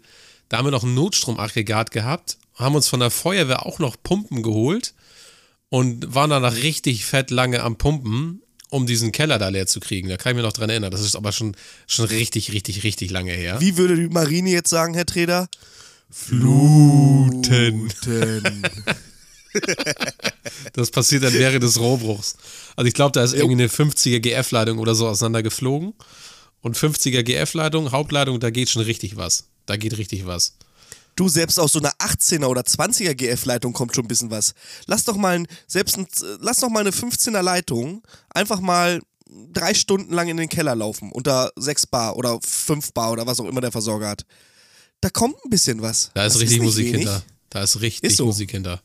da 0.50 0.58
haben 0.58 0.66
wir 0.66 0.72
noch 0.72 0.84
ein 0.84 0.96
Notstromaggregat 0.96 1.92
gehabt, 1.92 2.38
haben 2.56 2.74
uns 2.74 2.88
von 2.88 3.00
der 3.00 3.12
Feuerwehr 3.12 3.66
auch 3.68 3.78
noch 3.78 3.96
Pumpen 4.02 4.42
geholt 4.42 4.96
und 5.70 6.14
waren 6.14 6.32
danach 6.32 6.56
richtig 6.56 7.06
fett 7.06 7.30
lange 7.30 7.62
am 7.62 7.78
Pumpen, 7.78 8.42
um 8.70 8.88
diesen 8.88 9.12
Keller 9.12 9.38
da 9.38 9.50
leer 9.50 9.68
zu 9.68 9.80
kriegen. 9.80 10.10
Da 10.10 10.18
kann 10.18 10.32
ich 10.32 10.38
mir 10.38 10.42
noch 10.42 10.54
dran 10.54 10.72
erinnern. 10.72 10.92
Das 10.92 11.02
ist 11.02 11.16
aber 11.16 11.32
schon, 11.34 11.56
schon 11.86 12.06
richtig, 12.06 12.52
richtig, 12.52 12.84
richtig 12.84 13.12
lange 13.12 13.32
her. 13.32 13.62
Wie 13.62 13.78
würde 13.78 13.96
die 13.96 14.08
Marine 14.08 14.50
jetzt 14.50 14.72
sagen, 14.72 14.96
Herr 14.96 15.06
Treder? 15.06 15.50
Fluten. 16.10 17.90
Fluten. 17.92 18.64
das 20.74 20.92
passiert 20.92 21.24
dann 21.24 21.34
während 21.34 21.64
des 21.64 21.80
Rohrbruchs. 21.80 22.36
Also 22.76 22.88
ich 22.88 22.94
glaube, 22.94 23.12
da 23.12 23.24
ist 23.24 23.34
irgendwie 23.34 23.64
eine 23.64 23.68
50er 23.68 24.20
GF-Leitung 24.20 24.80
oder 24.80 24.96
so 24.96 25.08
auseinandergeflogen. 25.08 25.94
Und 26.62 26.78
50er 26.78 27.24
GF-Leitung, 27.24 27.92
Hauptleitung, 27.92 28.40
da 28.40 28.52
geht 28.52 28.70
schon 28.70 28.84
richtig 28.84 29.18
was. 29.18 29.46
Da 29.66 29.78
geht 29.78 29.98
richtig 29.98 30.26
was. 30.26 30.54
Du, 31.16 31.28
selbst 31.28 31.60
aus 31.60 31.74
so 31.74 31.80
einer 31.80 31.92
18er 31.94 32.46
oder 32.46 32.62
20er 32.62 33.14
GF-Leitung 33.16 33.74
kommt 33.74 33.96
schon 33.96 34.06
ein 34.06 34.08
bisschen 34.08 34.32
was. 34.32 34.54
Lass 34.86 35.04
doch 35.04 35.18
mal, 35.18 35.40
ein, 35.40 35.48
selbst 35.68 35.98
ein, 35.98 36.08
lass 36.40 36.58
doch 36.58 36.70
mal 36.70 36.80
eine 36.80 36.92
15er 36.92 37.42
Leitung 37.42 38.04
einfach 38.30 38.60
mal 38.60 39.02
drei 39.52 39.74
Stunden 39.74 40.14
lang 40.14 40.28
in 40.30 40.38
den 40.38 40.50
Keller 40.50 40.76
laufen, 40.76 41.12
unter 41.12 41.52
6 41.56 41.88
Bar 41.88 42.16
oder 42.16 42.40
5 42.42 42.94
Bar 42.94 43.12
oder 43.12 43.26
was 43.28 43.40
auch 43.40 43.48
immer 43.48 43.62
der 43.62 43.72
Versorger 43.72 44.10
hat. 44.10 44.26
Da 45.02 45.10
kommt 45.10 45.36
ein 45.44 45.50
bisschen 45.50 45.82
was. 45.82 46.12
Da 46.14 46.26
ist 46.26 46.34
das 46.36 46.42
richtig 46.42 46.60
ist 46.60 46.64
Musik 46.64 46.88
wenig. 46.88 47.00
hinter. 47.00 47.24
Da 47.50 47.64
ist 47.64 47.82
richtig 47.82 48.12
ist 48.12 48.18
so. 48.18 48.26
Musik 48.26 48.52
hinter. 48.52 48.82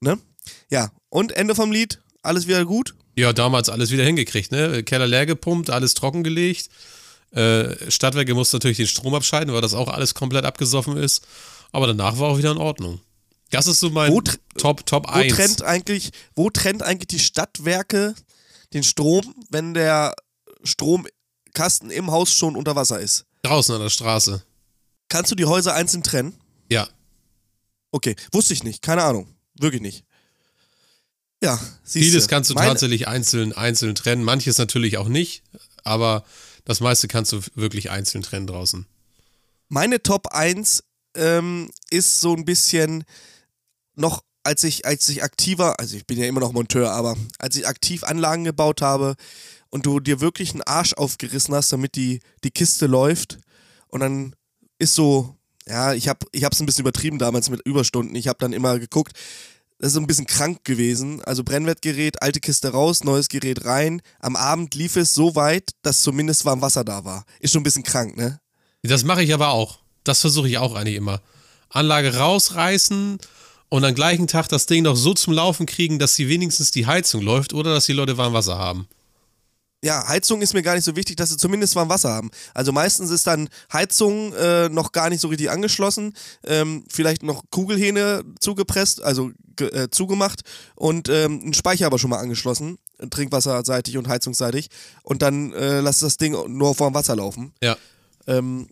Ne? 0.00 0.18
Ja, 0.70 0.90
und 1.08 1.32
Ende 1.32 1.54
vom 1.54 1.72
Lied, 1.72 2.00
alles 2.22 2.46
wieder 2.46 2.64
gut? 2.64 2.94
Ja, 3.16 3.32
damals 3.32 3.68
alles 3.68 3.90
wieder 3.90 4.04
hingekriegt, 4.04 4.52
ne? 4.52 4.82
Keller 4.82 5.06
leer 5.06 5.26
gepumpt, 5.26 5.70
alles 5.70 5.94
trockengelegt. 5.94 6.68
Äh, 7.32 7.90
Stadtwerke 7.90 8.34
musste 8.34 8.56
natürlich 8.56 8.76
den 8.76 8.86
Strom 8.86 9.14
abschalten, 9.14 9.52
weil 9.52 9.60
das 9.60 9.74
auch 9.74 9.88
alles 9.88 10.14
komplett 10.14 10.44
abgesoffen 10.44 10.96
ist. 10.96 11.26
Aber 11.72 11.86
danach 11.86 12.18
war 12.18 12.28
auch 12.28 12.38
wieder 12.38 12.52
in 12.52 12.58
Ordnung. 12.58 13.00
Das 13.50 13.66
ist 13.66 13.80
so 13.80 13.90
mein 13.90 14.12
wo, 14.12 14.20
Top, 14.20 14.84
Top 14.86 15.08
1. 15.08 15.32
Wo 15.32 15.36
trennt, 15.36 15.62
eigentlich, 15.62 16.10
wo 16.34 16.50
trennt 16.50 16.82
eigentlich 16.82 17.08
die 17.08 17.18
Stadtwerke 17.18 18.14
den 18.72 18.82
Strom, 18.82 19.34
wenn 19.50 19.74
der 19.74 20.14
Stromkasten 20.64 21.90
im 21.90 22.10
Haus 22.10 22.32
schon 22.32 22.56
unter 22.56 22.74
Wasser 22.76 23.00
ist? 23.00 23.24
Draußen 23.42 23.74
an 23.74 23.82
der 23.82 23.90
Straße. 23.90 24.42
Kannst 25.08 25.30
du 25.30 25.36
die 25.36 25.44
Häuser 25.44 25.74
einzeln 25.74 26.02
trennen? 26.02 26.36
Ja. 26.68 26.88
Okay, 27.92 28.16
wusste 28.32 28.52
ich 28.52 28.64
nicht, 28.64 28.82
keine 28.82 29.04
Ahnung. 29.04 29.35
Wirklich 29.58 29.82
nicht. 29.82 30.04
Ja, 31.42 31.60
Vieles 31.84 32.28
kannst 32.28 32.50
du 32.50 32.54
tatsächlich 32.54 33.08
einzeln, 33.08 33.52
einzeln 33.52 33.94
trennen, 33.94 34.24
manches 34.24 34.58
natürlich 34.58 34.96
auch 34.96 35.08
nicht, 35.08 35.42
aber 35.84 36.24
das 36.64 36.80
meiste 36.80 37.08
kannst 37.08 37.32
du 37.32 37.40
wirklich 37.54 37.90
einzeln 37.90 38.22
trennen 38.22 38.46
draußen. 38.46 38.86
Meine 39.68 40.02
Top 40.02 40.28
1 40.28 40.82
ähm, 41.14 41.70
ist 41.90 42.20
so 42.20 42.34
ein 42.34 42.44
bisschen 42.44 43.04
noch, 43.94 44.22
als 44.44 44.64
ich, 44.64 44.86
als 44.86 45.08
ich 45.08 45.22
aktiver, 45.22 45.78
also 45.78 45.96
ich 45.96 46.06
bin 46.06 46.18
ja 46.18 46.26
immer 46.26 46.40
noch 46.40 46.52
Monteur, 46.52 46.92
aber 46.92 47.16
als 47.38 47.56
ich 47.56 47.66
aktiv 47.66 48.02
Anlagen 48.04 48.44
gebaut 48.44 48.80
habe 48.80 49.14
und 49.68 49.86
du 49.86 50.00
dir 50.00 50.20
wirklich 50.20 50.52
einen 50.52 50.62
Arsch 50.62 50.94
aufgerissen 50.94 51.54
hast, 51.54 51.72
damit 51.72 51.96
die, 51.96 52.20
die 52.44 52.50
Kiste 52.50 52.86
läuft 52.86 53.38
und 53.88 54.00
dann 54.00 54.34
ist 54.78 54.94
so, 54.94 55.35
ja, 55.68 55.94
ich 55.94 56.08
habe 56.08 56.26
ich 56.32 56.42
es 56.42 56.60
ein 56.60 56.66
bisschen 56.66 56.82
übertrieben 56.82 57.18
damals 57.18 57.50
mit 57.50 57.60
Überstunden. 57.64 58.14
Ich 58.14 58.28
habe 58.28 58.38
dann 58.38 58.52
immer 58.52 58.78
geguckt, 58.78 59.12
das 59.78 59.92
ist 59.92 59.98
ein 59.98 60.06
bisschen 60.06 60.26
krank 60.26 60.64
gewesen. 60.64 61.22
Also 61.24 61.44
Brennwertgerät, 61.44 62.22
alte 62.22 62.40
Kiste 62.40 62.68
raus, 62.68 63.04
neues 63.04 63.28
Gerät 63.28 63.64
rein. 63.64 64.00
Am 64.20 64.36
Abend 64.36 64.74
lief 64.74 64.96
es 64.96 65.14
so 65.14 65.34
weit, 65.34 65.70
dass 65.82 66.00
zumindest 66.00 66.44
warm 66.44 66.62
Wasser 66.62 66.84
da 66.84 67.04
war. 67.04 67.24
Ist 67.40 67.52
schon 67.52 67.60
ein 67.60 67.64
bisschen 67.64 67.82
krank, 67.82 68.16
ne? 68.16 68.40
Das 68.82 69.04
mache 69.04 69.22
ich 69.22 69.34
aber 69.34 69.50
auch. 69.50 69.80
Das 70.04 70.20
versuche 70.20 70.48
ich 70.48 70.58
auch 70.58 70.74
eigentlich 70.74 70.96
immer. 70.96 71.20
Anlage 71.68 72.16
rausreißen 72.16 73.18
und 73.68 73.84
am 73.84 73.94
gleichen 73.94 74.28
Tag 74.28 74.48
das 74.48 74.66
Ding 74.66 74.84
noch 74.84 74.96
so 74.96 75.12
zum 75.12 75.32
Laufen 75.32 75.66
kriegen, 75.66 75.98
dass 75.98 76.14
sie 76.14 76.28
wenigstens 76.28 76.70
die 76.70 76.86
Heizung 76.86 77.20
läuft 77.20 77.52
oder 77.52 77.74
dass 77.74 77.86
die 77.86 77.92
Leute 77.92 78.16
warm 78.16 78.32
Wasser 78.32 78.56
haben. 78.56 78.86
Ja, 79.84 80.08
Heizung 80.08 80.40
ist 80.40 80.54
mir 80.54 80.62
gar 80.62 80.74
nicht 80.74 80.84
so 80.84 80.96
wichtig, 80.96 81.16
dass 81.16 81.30
sie 81.30 81.36
zumindest 81.36 81.76
warm 81.76 81.88
Wasser 81.88 82.10
haben. 82.10 82.30
Also 82.54 82.72
meistens 82.72 83.10
ist 83.10 83.26
dann 83.26 83.48
Heizung 83.72 84.32
äh, 84.34 84.68
noch 84.68 84.92
gar 84.92 85.10
nicht 85.10 85.20
so 85.20 85.28
richtig 85.28 85.50
angeschlossen, 85.50 86.14
ähm, 86.44 86.84
vielleicht 86.88 87.22
noch 87.22 87.44
Kugelhähne 87.50 88.24
zugepresst, 88.40 89.02
also 89.02 89.32
äh, 89.60 89.88
zugemacht 89.90 90.40
und 90.74 91.08
ähm, 91.08 91.40
ein 91.44 91.54
Speicher 91.54 91.86
aber 91.86 91.98
schon 91.98 92.10
mal 92.10 92.18
angeschlossen, 92.18 92.78
trinkwasserseitig 93.10 93.98
und 93.98 94.08
heizungsseitig 94.08 94.68
und 95.02 95.22
dann 95.22 95.52
äh, 95.52 95.80
lässt 95.80 96.02
das 96.02 96.16
Ding 96.16 96.32
nur 96.32 96.78
warm 96.78 96.94
Wasser 96.94 97.16
laufen. 97.16 97.52
Ja. 97.62 97.76
Ähm, 98.26 98.68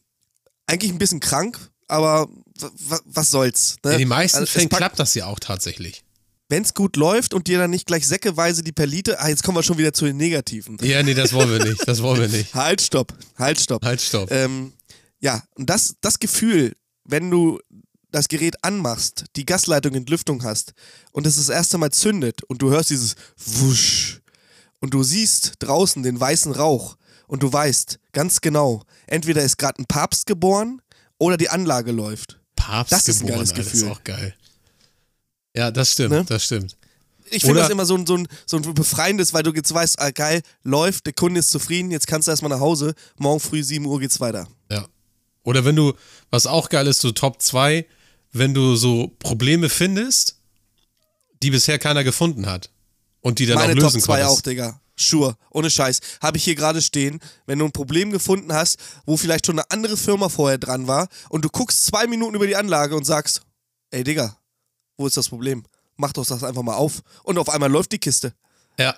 eigentlich 0.67 0.91
ein 0.91 0.99
bisschen 0.99 1.21
krank, 1.21 1.59
aber 1.87 2.29
was 3.05 3.31
soll's. 3.31 3.77
Ne? 3.85 3.93
In 3.93 3.99
den 3.99 4.09
meisten 4.09 4.39
also, 4.39 4.51
Fällen 4.51 4.71
klappt 4.71 4.99
das 4.99 5.15
ja 5.15 5.27
auch 5.27 5.39
tatsächlich 5.39 6.03
wenn 6.49 6.63
es 6.63 6.75
gut 6.75 6.97
läuft 6.97 7.35
und 7.35 7.47
dir 7.47 7.59
dann 7.59 7.71
nicht 7.71 7.87
gleich 7.87 8.07
säckeweise 8.07 8.63
die 8.63 8.73
Perlite. 8.73 9.21
Ah, 9.21 9.29
jetzt 9.29 9.43
kommen 9.43 9.57
wir 9.57 9.63
schon 9.63 9.79
wieder 9.79 9.93
zu 9.93 10.05
den 10.05 10.17
Negativen. 10.17 10.79
Ja, 10.83 11.03
nee, 11.03 11.15
das 11.15 11.33
wollen 11.33 11.51
wir 11.51 11.65
nicht. 11.65 11.87
Das 11.89 12.03
wollen 12.03 12.21
wir 12.21 12.29
nicht. 12.29 12.55
halt, 12.55 12.81
stopp. 12.81 13.15
Halt, 13.39 13.59
stopp. 13.61 13.85
Halt, 13.85 14.01
stopp. 14.01 14.31
Ähm, 14.31 14.73
ja, 15.21 15.43
und 15.55 15.71
das, 15.71 15.97
das 16.01 16.19
Gefühl, 16.19 16.75
wenn 17.05 17.31
du 17.31 17.61
das 18.11 18.29
Gerät 18.29 18.63
anmachst, 18.63 19.25
die 19.37 19.45
Gasleitung 19.45 19.95
in 19.95 20.07
Lüftung 20.07 20.45
hast 20.45 20.73
und 21.13 21.27
es 21.27 21.37
das 21.37 21.49
erste 21.49 21.79
Mal 21.79 21.91
zündet 21.91 22.43
und 22.45 22.63
du 22.63 22.71
hörst 22.71 22.91
dieses 22.91 23.17
Wusch 23.37 24.21
und 24.81 24.95
du 24.95 25.03
siehst 25.03 25.55
draußen 25.59 26.03
den 26.03 26.21
weißen 26.21 26.53
Rauch 26.53 26.97
und 27.27 27.43
du 27.43 27.53
weißt 27.53 27.99
ganz 28.13 28.41
genau, 28.41 28.85
entweder 29.07 29.43
ist 29.43 29.57
gerade 29.57 29.83
ein 29.83 29.87
Papst 29.87 30.27
geboren 30.27 30.81
oder 31.19 31.37
die 31.37 31.49
Anlage 31.49 31.91
läuft. 31.91 32.39
Papst 32.55 32.93
das 32.93 33.09
ist 33.09 33.23
ein 33.23 33.29
geiles 33.29 33.51
Alter, 33.51 33.63
Gefühl. 33.65 33.81
Das 33.81 33.89
ist 33.89 33.97
auch 33.97 34.05
geil. 34.05 34.35
Ja, 35.57 35.71
das 35.71 35.93
stimmt, 35.93 36.11
ne? 36.11 36.25
das 36.27 36.45
stimmt. 36.45 36.77
Ich 37.31 37.43
finde 37.43 37.61
das 37.61 37.71
immer 37.71 37.87
so 37.87 37.97
ein, 37.97 38.07
so, 38.07 38.17
ein, 38.17 38.29
so 38.47 38.59
ein 38.59 38.75
befreiendes, 38.75 39.33
weil 39.33 39.43
du 39.43 39.53
jetzt 39.53 39.73
weißt, 39.73 39.99
ah, 39.99 40.11
geil, 40.11 40.43
läuft, 40.63 41.07
der 41.07 41.15
Kunde 41.15 41.41
ist 41.41 41.51
zufrieden, 41.51 41.91
jetzt 41.91 42.07
kannst 42.07 42.29
du 42.29 42.33
erstmal 42.33 42.51
nach 42.51 42.61
Hause, 42.61 42.95
morgen 43.19 43.41
früh 43.41 43.63
7 43.63 43.85
Uhr 43.87 43.99
geht's 43.99 44.21
weiter. 44.21 44.47
Ja. 44.71 44.87
Oder 45.43 45.65
wenn 45.65 45.77
du, 45.77 45.95
was 46.31 46.47
auch 46.47 46.69
geil 46.69 46.87
ist, 46.87 47.01
so 47.01 47.13
Top 47.13 47.41
2, 47.41 47.87
wenn 48.33 48.53
du 48.53 48.77
so 48.77 49.13
Probleme 49.19 49.69
findest, 49.69 50.37
die 51.43 51.51
bisher 51.51 51.79
keiner 51.79 52.05
gefunden 52.05 52.47
hat 52.47 52.71
und 53.21 53.39
die 53.39 53.47
dann 53.47 53.57
Meine 53.57 53.73
auch 53.73 53.77
lösen 53.77 54.01
Top 54.01 54.03
2 54.03 54.27
auch, 54.27 54.41
Digga. 54.41 54.81
Sure, 54.97 55.37
ohne 55.51 55.71
Scheiß. 55.71 56.01
Habe 56.23 56.37
ich 56.37 56.45
hier 56.45 56.55
gerade 56.55 56.81
stehen, 56.81 57.21
wenn 57.47 57.59
du 57.59 57.65
ein 57.65 57.73
Problem 57.73 58.13
gefunden 58.13 58.53
hast, 58.53 58.79
wo 59.07 59.17
vielleicht 59.17 59.47
schon 59.47 59.59
eine 59.59 59.71
andere 59.71 59.97
Firma 59.97 60.29
vorher 60.29 60.59
dran 60.59 60.87
war 60.87 61.09
und 61.31 61.45
du 61.45 61.49
guckst 61.49 61.87
zwei 61.87 62.07
Minuten 62.07 62.37
über 62.37 62.47
die 62.47 62.55
Anlage 62.55 62.95
und 62.95 63.05
sagst, 63.05 63.43
ey 63.91 64.05
Digga, 64.05 64.37
wo 64.97 65.07
ist 65.07 65.17
das 65.17 65.29
Problem? 65.29 65.65
Mach 65.97 66.13
doch 66.13 66.27
das 66.27 66.43
einfach 66.43 66.63
mal 66.63 66.75
auf. 66.75 67.03
Und 67.23 67.39
auf 67.39 67.49
einmal 67.49 67.71
läuft 67.71 67.93
die 67.93 67.99
Kiste. 67.99 68.35
Ja. 68.79 68.97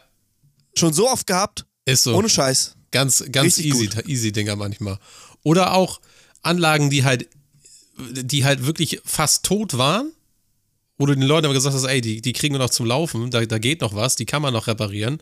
Schon 0.75 0.93
so 0.93 1.09
oft 1.11 1.27
gehabt. 1.27 1.67
Ist 1.85 2.05
so. 2.05 2.15
Ohne 2.15 2.29
Scheiß. 2.29 2.77
Ganz, 2.91 3.25
ganz 3.31 3.59
easy, 3.59 3.91
easy 4.07 4.33
Dinger 4.33 4.57
manchmal. 4.57 4.99
Oder 5.43 5.75
auch 5.75 6.01
Anlagen, 6.43 6.91
die 6.91 7.05
halt, 7.05 7.29
die 7.99 8.45
halt 8.45 8.67
wirklich 8.67 9.01
fast 9.05 9.45
tot 9.45 9.77
waren. 9.77 10.13
Wo 10.99 11.05
du 11.05 11.15
den 11.15 11.23
Leuten 11.23 11.45
aber 11.45 11.55
gesagt 11.55 11.75
hast, 11.75 11.85
ey, 11.85 12.01
die, 12.01 12.23
die 12.23 12.33
kriegen 12.33 12.55
wir 12.55 12.59
noch 12.59 12.71
zum 12.71 12.87
Laufen, 12.87 13.31
da, 13.31 13.45
da 13.45 13.59
geht 13.59 13.83
noch 13.83 13.95
was, 13.95 14.17
die 14.17 14.25
kann 14.25 14.41
man 14.41 14.55
noch 14.55 14.67
reparieren. 14.67 15.21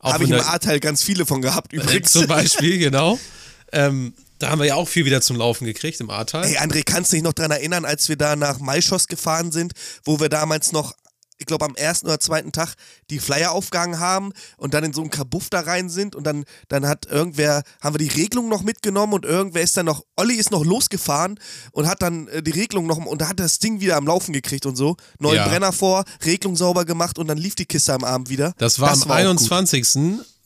Habe 0.00 0.24
ich 0.24 0.30
im 0.30 0.40
A-Teil 0.40 0.80
ganz 0.80 1.02
viele 1.02 1.26
von 1.26 1.42
gehabt 1.42 1.72
übrigens. 1.74 2.12
Zum 2.12 2.26
Beispiel, 2.26 2.78
genau. 2.78 3.18
Ähm, 3.72 4.14
da 4.40 4.50
haben 4.50 4.58
wir 4.58 4.66
ja 4.66 4.74
auch 4.74 4.88
viel 4.88 5.04
wieder 5.04 5.20
zum 5.20 5.36
Laufen 5.36 5.66
gekriegt 5.66 6.00
im 6.00 6.10
Ahrtal. 6.10 6.46
Hey 6.46 6.56
André, 6.56 6.82
kannst 6.84 7.12
du 7.12 7.16
dich 7.16 7.22
noch 7.22 7.34
daran 7.34 7.52
erinnern, 7.52 7.84
als 7.84 8.08
wir 8.08 8.16
da 8.16 8.36
nach 8.36 8.58
Maischoss 8.58 9.06
gefahren 9.06 9.52
sind, 9.52 9.74
wo 10.04 10.18
wir 10.18 10.30
damals 10.30 10.72
noch, 10.72 10.94
ich 11.36 11.46
glaube 11.46 11.66
am 11.66 11.74
ersten 11.74 12.06
oder 12.06 12.20
zweiten 12.20 12.50
Tag 12.50 12.74
die 13.10 13.18
Flyer 13.18 13.52
aufgehangen 13.52 14.00
haben 14.00 14.32
und 14.56 14.72
dann 14.72 14.82
in 14.82 14.94
so 14.94 15.02
einen 15.02 15.10
Kabuff 15.10 15.50
da 15.50 15.60
rein 15.60 15.90
sind 15.90 16.16
und 16.16 16.24
dann, 16.24 16.44
dann 16.68 16.86
hat 16.86 17.06
irgendwer, 17.06 17.62
haben 17.82 17.94
wir 17.94 17.98
die 17.98 18.18
Regelung 18.18 18.48
noch 18.48 18.62
mitgenommen 18.62 19.12
und 19.12 19.26
irgendwer 19.26 19.62
ist 19.62 19.76
dann 19.76 19.86
noch, 19.86 20.04
Olli 20.16 20.34
ist 20.34 20.50
noch 20.50 20.64
losgefahren 20.64 21.38
und 21.72 21.86
hat 21.86 22.00
dann 22.00 22.26
äh, 22.28 22.42
die 22.42 22.50
Regelung 22.50 22.86
noch, 22.86 22.96
und 22.96 23.20
da 23.20 23.28
hat 23.28 23.40
das 23.40 23.58
Ding 23.58 23.80
wieder 23.80 23.96
am 23.96 24.06
Laufen 24.06 24.32
gekriegt 24.32 24.64
und 24.64 24.76
so. 24.76 24.96
Neuen 25.18 25.36
ja. 25.36 25.48
Brenner 25.48 25.72
vor, 25.72 26.04
Regelung 26.24 26.56
sauber 26.56 26.86
gemacht 26.86 27.18
und 27.18 27.28
dann 27.28 27.38
lief 27.38 27.54
die 27.56 27.66
Kiste 27.66 27.92
am 27.92 28.04
Abend 28.04 28.30
wieder. 28.30 28.54
Das 28.56 28.80
war 28.80 28.88
das 28.88 29.02
am 29.02 29.10
war 29.10 29.16
21. 29.16 29.86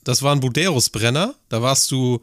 Das 0.02 0.22
war 0.22 0.34
ein 0.34 0.40
Buderus-Brenner. 0.40 1.34
Da 1.48 1.62
warst 1.62 1.90
du 1.90 2.20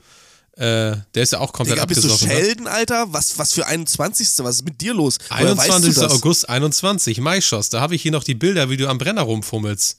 äh, 0.58 0.98
der 1.16 1.24
ist 1.24 1.32
ja 1.32 1.40
auch 1.40 1.54
komplett 1.54 1.78
Digga, 1.78 1.84
abgesoffen. 1.84 2.10
Bist 2.10 2.22
du 2.24 2.28
ne? 2.28 2.34
Sheldon, 2.34 2.68
Alter? 2.68 3.14
Was, 3.14 3.38
was 3.38 3.54
für 3.54 3.66
21. 3.66 4.28
Was 4.40 4.58
ist 4.58 4.66
mit 4.66 4.82
dir 4.82 4.94
los? 4.94 5.18
21. 5.30 5.96
Weißt 5.96 6.02
du 6.02 6.16
August 6.16 6.50
21, 6.50 7.20
Maischoss. 7.22 7.70
Da 7.70 7.80
habe 7.80 7.96
ich 7.96 8.02
hier 8.02 8.12
noch 8.12 8.24
die 8.24 8.36
Bilder, 8.36 8.70
wie 8.70 8.78
du 8.78 8.88
am 8.88 8.98
Brenner 8.98 9.22
rumfummelst. 9.22 9.98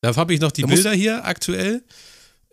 Da 0.00 0.16
habe 0.16 0.32
ich 0.32 0.40
noch 0.40 0.52
die 0.52 0.62
da 0.62 0.68
Bilder 0.68 0.92
hier 0.92 1.24
aktuell, 1.26 1.84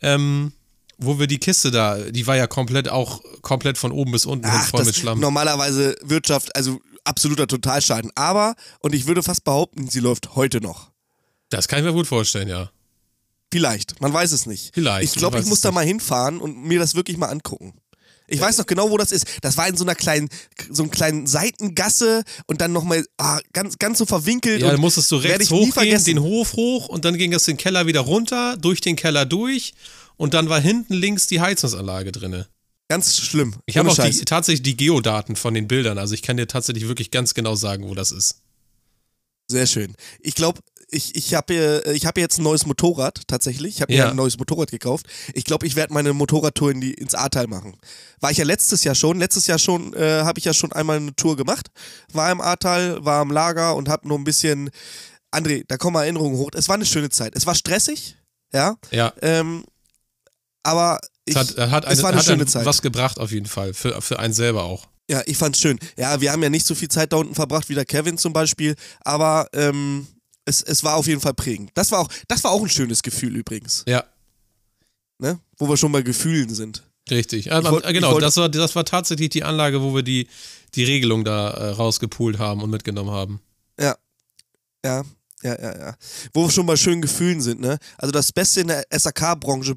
ähm, 0.02 0.52
wo 0.98 1.18
wir 1.20 1.28
die 1.28 1.38
Kiste 1.38 1.72
da, 1.72 1.98
die 1.98 2.28
war 2.28 2.36
ja 2.36 2.48
komplett 2.48 2.90
auch 2.90 3.22
komplett 3.42 3.78
von 3.78 3.94
oben 3.94 4.12
bis 4.12 4.26
unten 4.26 4.48
Ach, 4.48 4.68
voll 4.68 4.84
mit 4.84 4.96
Schlamm. 4.96 5.20
Normalerweise 5.20 5.96
Wirtschaft, 6.04 6.54
also 6.56 6.82
absoluter 7.06 7.48
Totalschaden. 7.48 8.12
Aber, 8.16 8.56
und 8.80 8.94
ich 8.94 9.08
würde 9.08 9.24
fast 9.24 9.46
behaupten, 9.46 9.90
sie 9.90 10.02
läuft 10.02 10.36
heute 10.36 10.60
noch. 10.60 10.92
Das 11.50 11.70
kann 11.70 11.80
ich 11.80 11.86
mir 11.86 11.94
gut 11.94 12.08
vorstellen, 12.08 12.50
ja. 12.50 12.70
Vielleicht, 13.52 14.02
man 14.02 14.14
weiß 14.14 14.32
es 14.32 14.46
nicht. 14.46 14.74
Vielleicht. 14.74 15.16
Ich 15.16 15.20
glaube, 15.20 15.40
ich 15.40 15.46
muss 15.46 15.62
da 15.62 15.72
mal 15.72 15.86
hinfahren 15.86 16.40
und 16.40 16.64
mir 16.64 16.80
das 16.80 16.96
wirklich 16.96 17.18
mal 17.18 17.28
angucken. 17.28 17.74
Ich 18.28 18.42
weiß 18.42 18.58
noch 18.58 18.66
genau, 18.66 18.92
wo 18.92 18.98
das 18.98 19.14
ist. 19.14 19.26
Das 19.42 19.56
war 19.56 19.68
in 19.70 19.78
so 19.78 19.86
einer 19.86 19.96
kleinen, 19.96 20.28
so 20.70 20.84
einer 20.84 20.92
kleinen 20.92 21.28
Seitengasse 21.28 22.24
und 22.46 22.60
dann 22.60 22.74
nochmal 22.74 23.06
ah, 23.18 23.40
ganz, 23.54 23.80
ganz 23.80 23.98
so 24.00 24.06
verwinkelt. 24.06 24.62
Ja, 24.62 24.72
dann 24.72 24.82
musstest 24.82 25.10
du 25.12 25.16
rechts 25.16 25.50
hochgehen, 25.50 26.04
den 26.04 26.20
Hof 26.20 26.54
hoch 26.54 26.90
und 26.90 27.06
dann 27.06 27.18
ging 27.18 27.32
das 27.32 27.46
den 27.46 27.56
Keller 27.56 27.88
wieder 27.88 28.02
runter, 28.02 28.58
durch 28.58 28.82
den 28.82 28.98
Keller 28.98 29.26
durch 29.26 29.74
und 30.18 30.34
dann 30.34 30.50
war 30.50 30.60
hinten 30.60 30.94
links 30.94 31.28
die 31.28 31.40
Heizungsanlage 31.40 32.12
drinne. 32.12 32.48
Ganz 32.90 33.18
schlimm. 33.18 33.56
Ich 33.66 33.78
habe 33.78 33.90
auch 33.90 33.98
die, 33.98 34.26
tatsächlich 34.26 34.64
die 34.64 34.78
Geodaten 34.78 35.36
von 35.36 35.54
den 35.54 35.68
Bildern. 35.68 35.98
Also 35.98 36.14
ich 36.14 36.22
kann 36.22 36.38
dir 36.38 36.48
tatsächlich 36.48 36.88
wirklich 36.88 37.12
ganz 37.12 37.34
genau 37.34 37.56
sagen, 37.56 37.88
wo 37.88 37.96
das 37.96 38.12
ist. 38.12 38.42
Sehr 39.50 39.68
schön. 39.68 39.96
Ich 40.20 40.36
glaube, 40.36 40.60
ich, 40.90 41.16
ich 41.16 41.34
habe 41.34 41.84
ich 41.94 42.06
hab 42.06 42.18
jetzt 42.18 42.40
ein 42.40 42.44
neues 42.44 42.66
Motorrad 42.66 43.22
tatsächlich. 43.28 43.76
Ich 43.76 43.82
habe 43.82 43.92
mir 43.92 44.00
ja. 44.00 44.10
ein 44.10 44.16
neues 44.16 44.38
Motorrad 44.38 44.72
gekauft. 44.72 45.08
Ich 45.34 45.44
glaube, 45.44 45.68
ich 45.68 45.76
werde 45.76 45.94
meine 45.94 46.14
Motorradtour 46.14 46.72
in 46.72 46.82
die, 46.82 46.94
ins 46.94 47.14
Ahrtal 47.14 47.48
machen. 47.48 47.78
War 48.20 48.32
ich 48.32 48.38
ja 48.38 48.46
letztes 48.46 48.84
Jahr 48.84 48.96
schon. 48.96 49.20
Letztes 49.20 49.48
Jahr 49.48 49.60
schon 49.60 49.94
äh, 49.94 50.22
habe 50.24 50.40
ich 50.40 50.46
ja 50.46 50.54
schon 50.54 50.72
einmal 50.72 50.98
eine 50.98 51.16
Tour 51.16 51.36
gemacht. 51.36 51.68
War 52.14 52.32
im 52.32 52.40
Ahrtal, 52.40 53.04
war 53.04 53.22
im 53.22 53.32
Lager 53.32 53.76
und 53.76 53.90
habe 53.90 54.08
nur 54.08 54.18
ein 54.18 54.24
bisschen. 54.24 54.70
André, 55.30 55.66
da 55.68 55.76
kommen 55.76 55.98
Erinnerungen 55.98 56.38
hoch. 56.38 56.52
Es 56.54 56.70
war 56.70 56.76
eine 56.76 56.86
schöne 56.86 57.10
Zeit. 57.10 57.36
Es 57.36 57.46
war 57.46 57.54
stressig, 57.54 58.16
ja. 58.54 58.78
Ja. 58.92 59.14
Ähm, 59.22 59.66
aber 60.64 61.02
ich, 61.26 61.36
es 61.36 61.58
hat, 61.58 61.72
hat 61.72 61.86
eine, 61.86 61.94
es 61.94 62.02
war 62.02 62.12
eine 62.12 62.24
schöne 62.24 62.46
Zeit. 62.46 62.66
was 62.66 62.82
gebracht 62.82 63.20
auf 63.20 63.32
jeden 63.32 63.46
Fall. 63.46 63.74
Für, 63.74 64.02
für 64.02 64.20
einen 64.20 64.34
selber 64.34 64.64
auch. 64.64 64.88
Ja, 65.10 65.22
ich 65.26 65.38
fand's 65.38 65.60
schön. 65.60 65.80
Ja, 65.98 66.22
wir 66.22 66.32
haben 66.32 66.42
ja 66.44 66.50
nicht 66.50 66.66
so 66.66 66.76
viel 66.76 66.88
Zeit 66.88 67.12
da 67.12 67.18
unten 67.18 67.36
verbracht 67.36 67.68
wie 67.68 67.76
der 67.76 67.86
Kevin 67.86 68.18
zum 68.18 68.32
Beispiel, 68.32 68.76
aber 69.02 69.48
ähm, 69.54 70.08
es, 70.48 70.64
es 70.64 70.84
war 70.84 70.96
auf 70.96 71.08
jeden 71.08 71.22
Fall 71.22 71.34
prägend. 71.34 71.72
Das 71.74 71.92
war 71.92 72.00
auch, 72.00 72.10
das 72.28 72.44
war 72.44 72.52
auch 72.52 72.62
ein 72.62 72.70
schönes 72.70 73.04
Gefühl 73.04 73.36
übrigens. 73.36 73.84
Ja. 73.88 74.06
Ne? 75.20 75.40
Wo 75.58 75.68
wir 75.68 75.78
schon 75.78 75.92
bei 75.92 76.02
Gefühlen 76.02 76.54
sind. 76.54 76.84
Richtig. 77.10 77.52
Also, 77.52 77.72
wollt, 77.72 77.86
genau, 77.88 78.14
wollt, 78.14 78.24
das, 78.24 78.38
war, 78.38 78.50
das 78.50 78.76
war 78.76 78.86
tatsächlich 78.86 79.30
die 79.30 79.44
Anlage, 79.44 79.82
wo 79.82 79.94
wir 79.94 80.04
die, 80.04 80.28
die 80.76 80.84
Regelung 80.84 81.24
da 81.24 81.50
äh, 81.50 81.70
rausgepoolt 81.72 82.40
haben 82.40 82.62
und 82.62 82.70
mitgenommen 82.70 83.12
haben. 83.12 83.42
Ja. 83.80 83.96
Ja, 84.86 85.04
ja, 85.44 85.62
ja, 85.62 85.80
ja. 85.80 85.96
Wo 86.34 86.46
wir 86.46 86.52
schon 86.52 86.66
bei 86.66 86.78
schönen 86.78 87.02
Gefühlen 87.02 87.42
sind, 87.42 87.60
ne? 87.60 87.78
Also 87.98 88.12
das 88.12 88.32
Beste 88.32 88.62
in 88.62 88.68
der 88.68 88.86
SAK-Branche, 88.90 89.76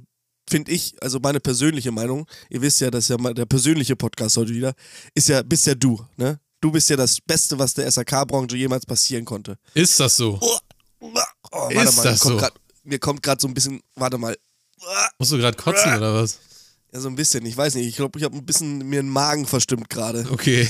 finde 0.48 0.70
ich, 0.72 0.94
also 1.00 1.18
meine 1.20 1.40
persönliche 1.40 1.90
Meinung, 1.90 2.26
ihr 2.48 2.62
wisst 2.62 2.80
ja, 2.80 2.90
das 2.90 3.08
ist 3.08 3.08
ja 3.08 3.32
der 3.32 3.46
persönliche 3.46 3.96
Podcast 3.96 4.36
heute 4.36 4.54
wieder, 4.54 4.74
ist 5.14 5.28
ja, 5.28 5.42
bist 5.42 5.66
ja 5.66 5.74
du, 5.74 6.04
ne? 6.16 6.38
Du 6.60 6.70
bist 6.70 6.90
ja 6.90 6.96
das 6.96 7.20
Beste, 7.20 7.58
was 7.58 7.74
der 7.74 7.90
SAK-Branche 7.90 8.56
jemals 8.56 8.84
passieren 8.84 9.24
konnte. 9.24 9.56
Ist 9.74 9.98
das 9.98 10.16
so? 10.16 10.38
Oh, 10.40 10.58
oh, 11.00 11.10
warte 11.52 11.74
ist 11.74 11.96
mal, 11.96 12.02
das 12.02 12.20
so? 12.20 12.36
Grad, 12.36 12.52
mir 12.84 12.98
kommt 12.98 13.22
gerade 13.22 13.40
so 13.40 13.48
ein 13.48 13.54
bisschen, 13.54 13.82
warte 13.94 14.18
mal. 14.18 14.36
Musst 15.18 15.32
du 15.32 15.38
gerade 15.38 15.56
kotzen 15.56 15.94
oder 15.94 16.14
was? 16.14 16.38
Ja, 16.92 17.00
so 17.00 17.08
ein 17.08 17.16
bisschen. 17.16 17.46
Ich 17.46 17.56
weiß 17.56 17.74
nicht. 17.76 17.86
Ich 17.86 17.96
glaube, 17.96 18.18
ich 18.18 18.24
habe 18.24 18.36
ein 18.36 18.44
bisschen 18.44 18.78
mir 18.88 19.00
den 19.00 19.10
Magen 19.10 19.46
verstimmt 19.46 19.88
gerade. 19.88 20.26
Okay. 20.30 20.68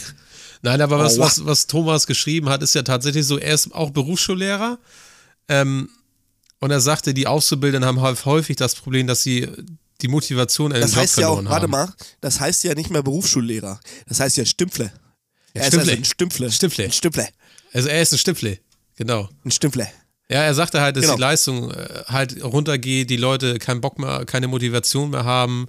Nein, 0.63 0.81
aber 0.81 0.99
was, 0.99 1.19
was, 1.19 1.45
was 1.47 1.67
Thomas 1.67 2.07
geschrieben 2.07 2.51
hat, 2.51 2.63
ist 2.63 2.75
ja 2.75 2.83
tatsächlich 2.83 3.27
so, 3.27 3.39
er 3.39 3.55
ist 3.55 3.73
auch 3.75 3.91
Berufsschullehrer. 3.91 4.79
Ähm, 5.49 5.89
und 6.61 6.71
er 6.71 6.81
sagte, 6.81 7.15
die 7.15 7.27
Auszubildenden 7.27 7.89
haben 7.89 8.25
häufig 8.27 8.57
das 8.57 8.75
Problem, 8.75 9.07
dass 9.07 9.23
sie 9.23 9.49
die 10.03 10.09
Motivation 10.09 10.71
in 10.71 10.75
den 10.75 10.83
das 10.83 10.93
Job 10.93 11.03
heißt 11.03 11.19
ja 11.19 11.29
auch, 11.29 11.45
Warte 11.45 11.69
mal, 11.69 11.93
das 12.21 12.41
heißt 12.41 12.65
ja 12.65 12.75
nicht 12.75 12.91
mehr 12.91 13.03
Berufsschullehrer. 13.03 13.81
Das 14.07 14.21
heißt 14.21 14.37
ja 14.37 14.45
Stümpfle. 14.45 14.93
Er 15.55 15.67
ist 15.67 15.79
also 15.79 15.91
ein 15.91 16.05
Stümpfle. 16.05 16.51
Stümpfle. 16.51 16.85
Ein 16.85 16.93
Stümpfle. 16.93 17.29
Also 17.73 17.89
er 17.89 18.03
ist 18.03 18.13
ein 18.13 18.19
Stümpfle, 18.19 18.59
genau. 18.97 19.29
Ein 19.45 19.51
Stümpfle. 19.51 19.89
Ja, 20.29 20.43
er 20.43 20.55
sagte 20.55 20.81
halt, 20.81 20.97
dass 20.97 21.03
genau. 21.03 21.17
die 21.17 21.21
Leistung 21.21 21.71
äh, 21.73 22.05
halt 22.07 22.43
runtergeht, 22.43 23.11
die 23.11 23.17
Leute 23.17 23.59
keinen 23.59 23.81
Bock 23.81 23.99
mehr, 23.99 24.25
keine 24.27 24.47
Motivation 24.47 25.11
mehr 25.11 25.25
haben 25.25 25.69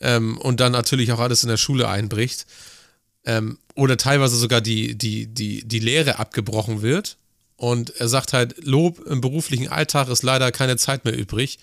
ähm, 0.00 0.36
und 0.38 0.60
dann 0.60 0.72
natürlich 0.72 1.12
auch 1.12 1.18
alles 1.20 1.42
in 1.42 1.48
der 1.48 1.56
Schule 1.56 1.88
einbricht. 1.88 2.46
ähm, 3.26 3.58
oder 3.74 3.98
teilweise 3.98 4.36
sogar 4.36 4.60
die, 4.60 4.96
die, 4.96 5.26
die, 5.26 5.66
die 5.66 5.78
Lehre 5.78 6.18
abgebrochen 6.18 6.80
wird. 6.80 7.18
Und 7.56 7.90
er 8.00 8.08
sagt 8.08 8.32
halt, 8.32 8.64
Lob 8.64 9.00
im 9.06 9.20
beruflichen 9.20 9.68
Alltag 9.68 10.08
ist 10.08 10.22
leider 10.22 10.52
keine 10.52 10.76
Zeit 10.76 11.04
mehr 11.04 11.16
übrig, 11.16 11.58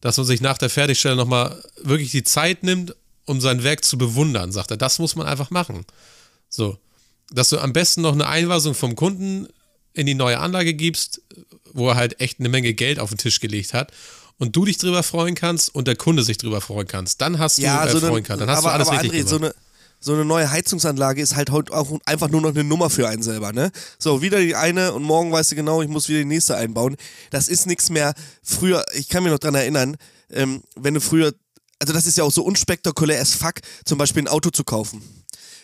dass 0.00 0.16
man 0.16 0.26
sich 0.26 0.40
nach 0.40 0.58
der 0.58 0.70
Fertigstellung 0.70 1.18
nochmal 1.18 1.62
wirklich 1.82 2.10
die 2.10 2.24
Zeit 2.24 2.62
nimmt, 2.62 2.94
um 3.26 3.40
sein 3.40 3.62
Werk 3.62 3.84
zu 3.84 3.98
bewundern, 3.98 4.50
sagt 4.52 4.72
er. 4.72 4.76
Das 4.76 4.98
muss 4.98 5.14
man 5.14 5.26
einfach 5.26 5.50
machen. 5.50 5.84
So. 6.48 6.78
Dass 7.34 7.48
du 7.48 7.58
am 7.58 7.72
besten 7.72 8.02
noch 8.02 8.12
eine 8.12 8.26
Einweisung 8.26 8.74
vom 8.74 8.96
Kunden 8.96 9.48
in 9.94 10.06
die 10.06 10.14
neue 10.14 10.38
Anlage 10.38 10.74
gibst, 10.74 11.22
wo 11.72 11.88
er 11.88 11.96
halt 11.96 12.20
echt 12.20 12.40
eine 12.40 12.48
Menge 12.48 12.74
Geld 12.74 12.98
auf 12.98 13.10
den 13.10 13.18
Tisch 13.18 13.40
gelegt 13.40 13.74
hat 13.74 13.92
und 14.38 14.56
du 14.56 14.64
dich 14.64 14.78
drüber 14.78 15.02
freuen 15.02 15.34
kannst 15.34 15.74
und 15.74 15.86
der 15.86 15.96
Kunde 15.96 16.22
sich 16.22 16.38
drüber 16.38 16.60
freuen 16.60 16.86
kannst, 16.86 17.20
dann 17.20 17.38
hast 17.38 17.58
du 17.58 17.62
Ja, 17.62 17.84
äh, 17.86 17.90
so 17.90 18.00
freuen 18.00 18.14
eine, 18.14 18.22
kann. 18.22 18.38
Dann 18.38 18.50
hast 18.50 18.58
aber, 18.58 18.68
du 18.68 18.74
alles 18.74 18.88
aber 18.88 19.02
richtig 19.02 19.12
André, 19.12 19.16
gemacht. 19.24 19.30
so 19.30 19.36
eine, 19.36 19.54
so 20.00 20.12
eine 20.14 20.24
neue 20.24 20.50
Heizungsanlage 20.50 21.22
ist 21.22 21.36
halt 21.36 21.50
heute 21.50 21.72
auch 21.72 21.98
einfach 22.06 22.28
nur 22.28 22.40
noch 22.40 22.50
eine 22.50 22.64
Nummer 22.64 22.90
für 22.90 23.08
einen 23.08 23.22
selber, 23.22 23.52
ne? 23.52 23.70
So, 23.98 24.20
wieder 24.20 24.40
die 24.40 24.56
eine 24.56 24.92
und 24.92 25.04
morgen 25.04 25.30
weißt 25.30 25.52
du 25.52 25.56
genau, 25.56 25.80
ich 25.80 25.88
muss 25.88 26.08
wieder 26.08 26.18
die 26.18 26.24
nächste 26.24 26.56
einbauen. 26.56 26.96
Das 27.30 27.48
ist 27.48 27.66
nichts 27.66 27.88
mehr. 27.88 28.14
Früher, 28.42 28.84
ich 28.94 29.08
kann 29.08 29.22
mich 29.22 29.32
noch 29.32 29.38
dran 29.38 29.54
erinnern, 29.54 29.96
ähm, 30.30 30.62
wenn 30.74 30.94
du 30.94 31.00
früher, 31.00 31.32
also 31.78 31.92
das 31.92 32.06
ist 32.06 32.18
ja 32.18 32.24
auch 32.24 32.32
so 32.32 32.42
unspektakulär 32.42 33.20
as 33.20 33.34
fuck, 33.34 33.54
zum 33.84 33.98
Beispiel 33.98 34.24
ein 34.24 34.28
Auto 34.28 34.50
zu 34.50 34.64
kaufen. 34.64 35.21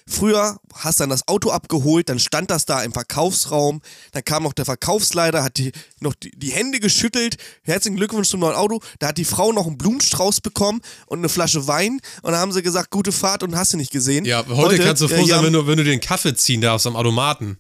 Früher 0.09 0.59
hast 0.75 1.01
dann 1.01 1.11
das 1.11 1.29
Auto 1.29 1.51
abgeholt, 1.51 2.09
dann 2.09 2.19
stand 2.19 2.51
das 2.51 2.65
da 2.65 2.83
im 2.83 2.93
Verkaufsraum, 2.93 3.83
dann 4.13 4.25
kam 4.25 4.43
noch 4.43 4.55
der 4.55 4.65
Verkaufsleiter, 4.65 5.43
hat 5.45 5.59
die, 5.59 5.73
noch 6.01 6.15
die, 6.15 6.31
die 6.31 6.51
Hände 6.51 6.81
geschüttelt, 6.81 7.37
herzlichen 7.63 7.97
Glückwunsch 7.97 8.29
zum 8.29 8.41
neuen 8.41 8.57
Auto, 8.57 8.81
da 9.01 9.09
hat 9.09 9.19
die 9.19 9.25
Frau 9.25 9.53
noch 9.53 9.67
einen 9.67 9.77
Blumenstrauß 9.77 10.41
bekommen 10.41 10.81
und 11.07 11.19
eine 11.19 11.29
Flasche 11.29 11.67
Wein 11.67 12.01
und 12.23 12.33
dann 12.33 12.41
haben 12.41 12.53
sie 12.53 12.63
gesagt, 12.63 12.91
gute 12.91 13.13
Fahrt 13.13 13.43
und 13.43 13.55
hast 13.55 13.75
du 13.75 13.77
nicht 13.77 13.93
gesehen. 13.93 14.25
ja, 14.25 14.45
heute, 14.49 14.79
kannst 14.79 15.03
du 15.03 15.07
äh, 15.07 15.09
froh 15.09 15.25
hier 15.25 15.35
sein, 15.35 15.45
wenn 15.45 15.53
du, 15.53 15.67
wenn 15.67 15.77
du 15.77 15.85
den 15.85 16.01
Kaffee 16.01 16.35
ziehen 16.35 16.63
darfst 16.63 16.87
am 16.87 16.97
Automaten. 16.97 17.59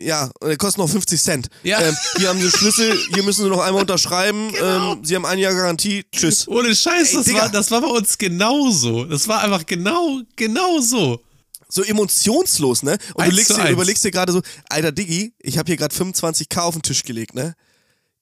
Ja, 0.00 0.30
und 0.40 0.48
der 0.48 0.56
kostet 0.56 0.78
noch 0.78 0.88
50 0.88 1.20
Cent. 1.20 1.48
Ja. 1.64 1.80
Ähm, 1.80 1.96
hier 2.18 2.28
haben 2.28 2.40
Sie 2.40 2.48
Schlüssel, 2.50 2.96
hier 3.12 3.24
müssen 3.24 3.42
Sie 3.42 3.50
noch 3.50 3.60
einmal 3.60 3.82
unterschreiben, 3.82 4.52
ähm, 4.62 5.00
Sie 5.02 5.16
haben 5.16 5.26
ein 5.26 5.38
Jahr 5.38 5.52
Garantie, 5.52 6.04
tschüss. 6.12 6.46
Ohne 6.46 6.74
Scheiß, 6.74 7.10
Ey, 7.10 7.16
das, 7.16 7.24
Digga. 7.24 7.40
war, 7.40 7.48
das 7.48 7.70
war 7.72 7.80
bei 7.80 7.88
uns 7.88 8.16
genauso. 8.16 9.04
Das 9.04 9.26
war 9.26 9.42
einfach 9.42 9.66
genau, 9.66 10.20
genau 10.36 10.80
so. 10.80 11.20
So 11.70 11.82
emotionslos, 11.82 12.82
ne? 12.82 12.96
Und 13.14 13.24
Eins 13.24 13.30
du 13.30 13.36
legst 13.36 13.56
dir, 13.56 13.68
überlegst 13.70 14.04
dir 14.04 14.10
gerade 14.10 14.32
so, 14.32 14.40
alter 14.70 14.90
Diggi, 14.92 15.34
ich 15.38 15.58
habe 15.58 15.66
hier 15.66 15.76
gerade 15.76 15.94
25k 15.94 16.60
auf 16.60 16.74
den 16.74 16.82
Tisch 16.82 17.02
gelegt, 17.02 17.34
ne? 17.34 17.54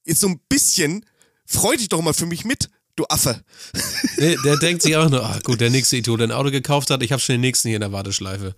Ist 0.04 0.20
so 0.20 0.28
ein 0.28 0.40
bisschen, 0.48 1.04
freu 1.46 1.76
dich 1.76 1.88
doch 1.88 2.00
mal 2.02 2.12
für 2.14 2.26
mich 2.26 2.44
mit, 2.44 2.68
du 2.96 3.04
Affe. 3.08 3.40
Der, 4.18 4.36
der 4.42 4.56
denkt 4.56 4.82
sich 4.82 4.96
auch 4.96 5.10
nur, 5.10 5.22
ah, 5.22 5.38
gut, 5.44 5.60
der 5.60 5.68
nächste 5.68 5.96
Idiot, 5.98 6.20
der 6.20 6.28
ein 6.28 6.32
Auto 6.32 6.50
gekauft 6.50 6.88
hat, 6.90 7.02
ich 7.02 7.12
habe 7.12 7.20
schon 7.20 7.34
den 7.34 7.42
nächsten 7.42 7.68
hier 7.68 7.76
in 7.76 7.82
der 7.82 7.92
Warteschleife. 7.92 8.54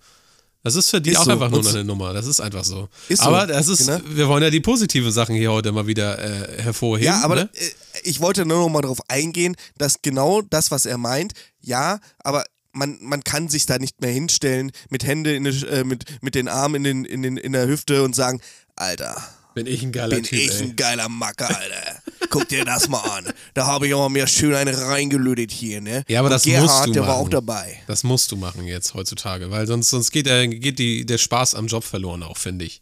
Das 0.63 0.75
ist 0.75 0.89
für 0.89 1.01
die 1.01 1.11
Ist 1.11 1.17
auch 1.17 1.25
so. 1.25 1.31
einfach 1.31 1.49
nur 1.49 1.59
noch 1.61 1.69
so- 1.69 1.75
eine 1.77 1.83
Nummer. 1.85 2.13
Das 2.13 2.25
ist 2.25 2.39
einfach 2.39 2.63
so. 2.63 2.87
Ist 3.09 3.21
so, 3.21 3.27
aber 3.29 3.45
das 3.47 3.67
ist, 3.67 3.85
ne? 3.87 4.01
wir 4.05 4.27
wollen 4.29 4.41
ja 4.43 4.49
die 4.49 4.59
positiven 4.61 5.11
Sachen 5.11 5.35
hier 5.35 5.51
heute 5.51 5.71
mal 5.73 5.87
wieder 5.87 6.17
äh, 6.19 6.61
hervorheben. 6.61 7.05
Ja, 7.13 7.21
aber 7.23 7.35
ne? 7.35 7.49
äh, 7.53 7.69
ich 8.03 8.19
wollte 8.21 8.45
nur 8.45 8.59
noch 8.59 8.69
mal 8.69 8.81
darauf 8.81 8.99
eingehen, 9.09 9.55
dass 9.77 10.01
genau 10.01 10.41
das, 10.41 10.71
was 10.71 10.85
er 10.85 10.97
meint, 10.97 11.33
ja, 11.59 11.99
aber 12.19 12.43
man, 12.79 12.97
man 13.01 13.23
kann 13.23 13.47
sich 13.49 13.65
da 13.67 13.77
nicht 13.77 14.01
mehr 14.01 14.11
hinstellen 14.11 14.71
mit 14.89 15.05
Hände 15.05 15.35
in, 15.35 15.43
die- 15.43 15.67
äh, 15.67 15.83
mit, 15.83 16.05
mit 16.23 16.33
den 16.33 16.47
Armen 16.47 16.75
in, 16.75 16.83
den, 16.83 17.05
in, 17.05 17.21
den, 17.21 17.37
in 17.37 17.51
der 17.53 17.67
Hüfte 17.67 18.01
und 18.03 18.15
sagen, 18.15 18.41
Alter, 18.75 19.21
bin 19.53 19.67
ich 19.67 19.83
ein 19.83 19.91
geiler 19.91 20.15
bin 20.15 20.23
Typ, 20.23 20.39
ich 20.39 20.51
ey. 20.59 20.63
ein 20.63 20.75
geiler 20.75 21.09
Macker, 21.09 21.49
Alter. 21.49 22.01
Guck 22.29 22.47
dir 22.47 22.63
das 22.65 22.87
mal 22.87 22.99
an. 23.01 23.33
Da 23.55 23.65
habe 23.65 23.87
ich 23.87 23.93
auch 23.93 24.01
mal 24.01 24.09
mir 24.09 24.27
schön 24.27 24.53
eine 24.53 24.75
reingelötet 24.79 25.51
hier, 25.51 25.81
ne? 25.81 26.03
Ja, 26.07 26.19
aber 26.19 26.27
Und 26.27 26.33
das 26.33 26.43
Gerhard, 26.43 26.63
musst 26.69 26.85
du 26.87 26.91
der 26.93 27.01
war 27.03 27.09
machen. 27.15 27.25
auch 27.25 27.29
dabei. 27.29 27.79
Das 27.87 28.03
musst 28.03 28.31
du 28.31 28.35
machen 28.37 28.65
jetzt 28.65 28.93
heutzutage, 28.93 29.49
weil 29.51 29.65
sonst, 29.67 29.89
sonst 29.89 30.11
geht, 30.11 30.27
der, 30.27 30.47
geht 30.47 30.79
die, 30.79 31.05
der 31.05 31.17
Spaß 31.17 31.55
am 31.55 31.67
Job 31.67 31.83
verloren 31.83 32.23
auch, 32.23 32.37
finde 32.37 32.65
ich. 32.65 32.81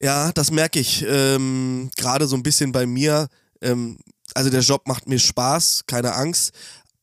Ja, 0.00 0.32
das 0.32 0.50
merke 0.50 0.78
ich 0.80 1.04
ähm, 1.08 1.90
gerade 1.96 2.26
so 2.28 2.36
ein 2.36 2.42
bisschen 2.42 2.72
bei 2.72 2.86
mir. 2.86 3.28
Ähm, 3.60 3.98
also 4.34 4.48
der 4.50 4.60
Job 4.60 4.86
macht 4.86 5.08
mir 5.08 5.18
Spaß, 5.18 5.82
keine 5.86 6.14
Angst, 6.14 6.52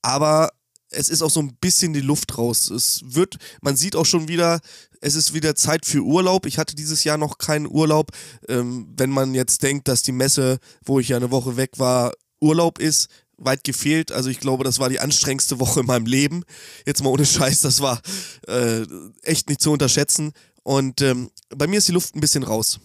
aber 0.01 0.49
es 0.91 1.09
ist 1.09 1.21
auch 1.21 1.29
so 1.29 1.39
ein 1.39 1.55
bisschen 1.59 1.93
die 1.93 2.01
Luft 2.01 2.37
raus. 2.37 2.69
Es 2.69 3.01
wird, 3.03 3.37
man 3.61 3.75
sieht 3.75 3.95
auch 3.95 4.05
schon 4.05 4.27
wieder, 4.27 4.59
es 4.99 5.15
ist 5.15 5.33
wieder 5.33 5.55
Zeit 5.55 5.85
für 5.85 6.01
Urlaub. 6.01 6.45
Ich 6.45 6.57
hatte 6.57 6.75
dieses 6.75 7.03
Jahr 7.03 7.17
noch 7.17 7.37
keinen 7.37 7.67
Urlaub. 7.67 8.11
Ähm, 8.47 8.93
wenn 8.97 9.09
man 9.09 9.33
jetzt 9.33 9.63
denkt, 9.63 9.87
dass 9.87 10.03
die 10.03 10.11
Messe, 10.11 10.59
wo 10.85 10.99
ich 10.99 11.09
ja 11.09 11.17
eine 11.17 11.31
Woche 11.31 11.57
weg 11.57 11.71
war, 11.77 12.13
Urlaub 12.39 12.79
ist, 12.79 13.07
weit 13.37 13.63
gefehlt. 13.63 14.11
Also 14.11 14.29
ich 14.29 14.39
glaube, 14.39 14.63
das 14.63 14.79
war 14.79 14.89
die 14.89 14.99
anstrengendste 14.99 15.59
Woche 15.59 15.79
in 15.79 15.85
meinem 15.85 16.05
Leben. 16.05 16.43
Jetzt 16.85 17.03
mal 17.03 17.09
ohne 17.09 17.25
Scheiß, 17.25 17.61
das 17.61 17.81
war 17.81 18.01
äh, 18.47 18.85
echt 19.23 19.49
nicht 19.49 19.61
zu 19.61 19.71
unterschätzen. 19.71 20.33
Und 20.63 21.01
ähm, 21.01 21.31
bei 21.49 21.67
mir 21.67 21.77
ist 21.77 21.87
die 21.87 21.93
Luft 21.93 22.15
ein 22.15 22.21
bisschen 22.21 22.43
raus. 22.43 22.79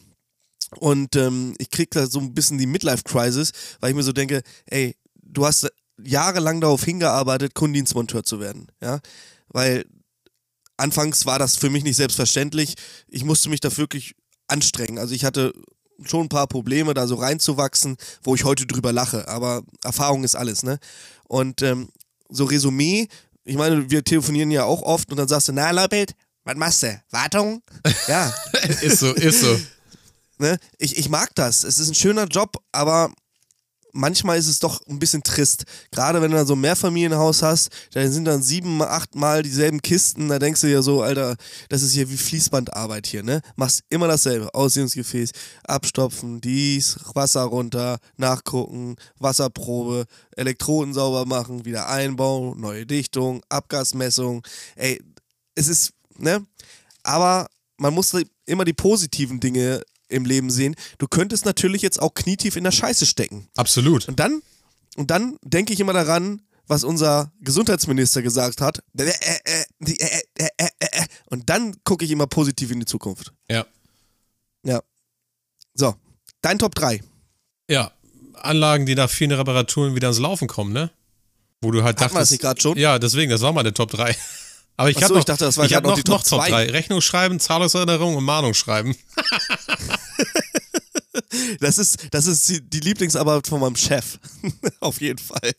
Und 0.79 1.15
ähm, 1.17 1.55
ich 1.59 1.71
krieg 1.71 1.91
da 1.91 2.07
so 2.07 2.19
ein 2.19 2.35
bisschen 2.35 2.59
die 2.59 2.67
Midlife-Crisis, 2.67 3.53
weil 3.81 3.91
ich 3.91 3.97
mir 3.97 4.03
so 4.03 4.13
denke, 4.13 4.43
ey, 4.67 4.97
du 5.15 5.47
hast 5.47 5.71
jahrelang 6.03 6.61
darauf 6.61 6.85
hingearbeitet, 6.85 7.55
Kundendienstmonteur 7.55 8.25
zu 8.25 8.41
werden, 8.41 8.69
ja, 8.83 9.01
weil 9.49 9.85
anfangs 10.77 11.27
war 11.27 11.39
das 11.39 11.57
für 11.57 11.71
mich 11.71 11.85
nicht 11.85 11.97
selbstverständlich. 11.97 12.75
Ich 13.09 13.25
musste 13.25 13.49
mich 13.49 13.61
da 13.61 13.75
wirklich 13.77 14.15
anstrengen. 14.49 14.99
Also 14.99 15.15
ich 15.15 15.25
hatte 15.25 15.53
schon 16.05 16.27
ein 16.27 16.29
paar 16.29 16.47
Probleme, 16.47 16.95
da 16.95 17.07
so 17.07 17.15
reinzuwachsen, 17.17 17.97
wo 18.23 18.35
ich 18.35 18.45
heute 18.45 18.67
drüber 18.67 18.93
lache. 18.93 19.29
Aber 19.29 19.63
Erfahrung 19.83 20.25
ist 20.25 20.35
alles, 20.35 20.63
ne? 20.63 20.79
Und 21.25 21.63
ähm, 21.63 21.89
so 22.29 22.45
Resümee, 22.45 23.09
ich 23.45 23.57
meine, 23.57 23.91
wir 23.91 24.05
telefonieren 24.05 24.51
ja 24.51 24.65
auch 24.65 24.83
oft 24.83 25.11
und 25.11 25.17
dann 25.17 25.29
sagst 25.29 25.49
du, 25.49 25.53
na 25.53 25.71
Leupelt, 25.71 26.13
was 26.45 26.57
machst 26.57 26.83
du? 26.83 27.03
Wartung? 27.11 27.63
Ja, 28.09 28.33
ist 28.83 28.99
so, 28.99 29.13
ist 29.13 29.41
so. 29.41 29.59
ne? 30.39 30.59
ich, 30.79 30.97
ich 30.97 31.09
mag 31.09 31.35
das. 31.35 31.65
Es 31.65 31.79
ist 31.79 31.89
ein 31.89 31.95
schöner 31.95 32.27
Job, 32.27 32.57
aber 32.73 33.13
manchmal 33.97 34.39
ist 34.39 34.47
es 34.47 34.59
doch 34.59 34.81
ein 34.87 34.99
bisschen 34.99 35.23
trist. 35.23 35.65
Gerade 35.91 36.23
wenn 36.23 36.31
du 36.31 36.37
dann 36.37 36.47
so 36.47 36.55
ein 36.55 36.61
Mehrfamilienhaus 36.61 37.43
hast, 37.43 37.71
da 37.93 38.07
sind 38.09 38.27
dann 38.27 38.43
sieben, 38.43 38.83
acht 38.83 39.15
Mal 39.15 39.43
dieselben 39.43 39.83
Kisten, 39.83 40.29
da 40.29 40.39
denkst 40.39 40.61
du 40.61 40.67
ja 40.71 40.83
so, 40.83 41.03
Alter, 41.03 41.37
das 41.69 41.83
ist 41.83 41.93
hier 41.93 42.11
wie 42.11 42.17
Fließbandarbeit 42.17 43.07
hier, 43.07 43.23
ne? 43.23 43.41
Machst 43.57 43.83
immer 43.89 44.07
dasselbe. 44.07 44.55
Aussehungsgefäß, 44.55 45.31
abstopfen, 45.65 46.41
dies, 46.41 46.99
Wasser 47.15 47.43
runter, 47.43 47.99
nachgucken, 48.17 48.97
Wasserprobe, 49.19 50.05
Elektroden 50.37 50.93
sauber 50.93 51.25
machen, 51.25 51.65
wieder 51.65 51.89
einbauen, 51.89 52.61
neue 52.61 52.87
Dichtung, 52.87 53.43
Abgasmessung. 53.49 54.47
Ey, 54.77 55.01
es 55.55 55.69
ist, 55.69 55.93
ne? 56.19 56.45
Aber 57.03 57.49
man 57.79 57.95
muss 57.95 58.13
immer 58.47 58.65
die 58.65 58.73
positiven 58.73 59.41
Dinge 59.41 59.83
im 60.09 60.25
Leben 60.25 60.51
sehen. 60.51 60.75
Du 60.99 61.07
könntest 61.09 61.45
natürlich 61.45 61.83
jetzt 61.83 62.01
auch 62.01 62.15
knietief 62.15 62.57
in 62.57 62.65
der 62.65 62.71
Scheiße 62.73 63.07
stecken. 63.07 63.49
Absolut. 63.57 64.09
Und 64.09 64.21
dann, 64.21 64.43
und 64.97 65.11
dann 65.11 65.37
denke 65.43 65.73
ich 65.73 65.81
immer 65.81 65.93
daran, 65.93 66.43
was 66.69 66.83
unser 66.85 67.33
Gesundheitsminister 67.41 68.23
gesagt 68.23 68.61
hat. 68.61 68.83
Und 71.31 71.49
dann 71.49 71.77
gucke 71.85 72.05
ich 72.05 72.11
immer 72.11 72.27
positiv 72.27 72.71
in 72.71 72.81
die 72.81 72.87
Zukunft. 72.87 73.33
Ja. 73.49 73.67
Ja. 74.65 74.83
So, 75.75 75.95
dein 76.43 76.59
Top 76.59 76.75
3. 76.75 77.03
Ja, 77.71 77.93
Anlagen, 78.35 78.87
die 78.87 78.95
nach 78.95 79.11
vielen 79.11 79.33
Reparaturen 79.33 79.95
wieder 79.95 80.09
ins 80.09 80.19
Laufen 80.19 80.49
kommen, 80.49 80.73
ne? 80.73 80.91
Wo 81.61 81.71
du 81.71 81.83
halt 81.83 82.01
Hatten 82.01 82.15
dachtest. 82.15 82.41
gerade 82.41 82.61
schon? 82.61 82.77
Ja, 82.77 82.99
deswegen, 82.99 83.31
das 83.31 83.41
war 83.41 83.53
meine 83.53 83.73
Top 83.73 83.91
3. 83.91 84.15
Aber 84.77 84.91
ich, 84.91 84.97
Ach 84.99 85.03
hab 85.03 85.09
so, 85.09 85.15
noch, 85.15 85.21
ich 85.21 85.25
dachte, 85.27 85.45
das 85.45 85.57
war 85.57 85.65
ich 85.65 85.73
noch 85.73 85.83
noch, 85.83 85.95
die 85.95 86.03
Top 86.03 86.19
noch 86.19 86.23
Top 86.23 86.41
2. 86.41 86.51
3. 86.51 86.71
Rechnung 86.71 87.01
schreiben, 87.01 87.41
Zahlungserinnerung 87.41 88.17
und 88.17 88.25
Mahnung 88.25 88.55
schreiben. 88.55 88.95
Das 91.61 91.79
ist, 91.79 92.09
das 92.13 92.27
ist 92.27 92.49
die, 92.49 92.61
die 92.61 92.81
Lieblingsarbeit 92.81 93.47
von 93.47 93.61
meinem 93.61 93.77
Chef. 93.77 94.19
Auf 94.81 95.01
jeden 95.01 95.19
Fall. 95.19 95.53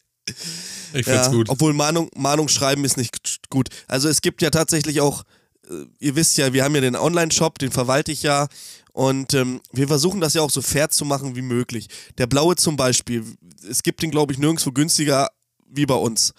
Ich 0.94 1.06
find's 1.06 1.28
ja, 1.28 1.30
gut. 1.30 1.50
Obwohl 1.50 1.74
Mahnung, 1.74 2.10
Mahnung 2.16 2.48
schreiben 2.48 2.84
ist 2.86 2.98
nicht 2.98 3.50
gut. 3.50 3.70
Also 3.88 4.10
es 4.10 4.22
gibt 4.22 4.42
ja 4.42 4.50
tatsächlich 4.50 5.02
auch, 5.02 5.24
äh, 5.70 5.86
ihr 6.00 6.16
wisst 6.16 6.38
ja, 6.38 6.54
wir 6.54 6.64
haben 6.64 6.76
ja 6.76 6.82
den 6.82 6.96
Online-Shop, 6.96 7.60
den 7.60 7.72
verwalte 7.72 8.12
ich 8.12 8.24
ja. 8.24 8.48
Und 8.94 9.34
ähm, 9.34 9.62
wir 9.72 9.88
versuchen 9.88 10.22
das 10.22 10.34
ja 10.34 10.42
auch 10.42 10.50
so 10.50 10.62
fair 10.62 10.90
zu 10.90 11.06
machen 11.06 11.36
wie 11.36 11.42
möglich. 11.42 11.88
Der 12.18 12.28
blaue 12.28 12.56
zum 12.56 12.78
Beispiel, 12.78 13.24
es 13.70 13.84
gibt 13.84 14.02
den, 14.02 14.12
glaube 14.12 14.34
ich, 14.34 14.40
nirgendwo 14.40 14.72
günstiger 14.72 15.30
wie 15.70 15.86
bei 15.86 15.96
uns. 15.96 16.34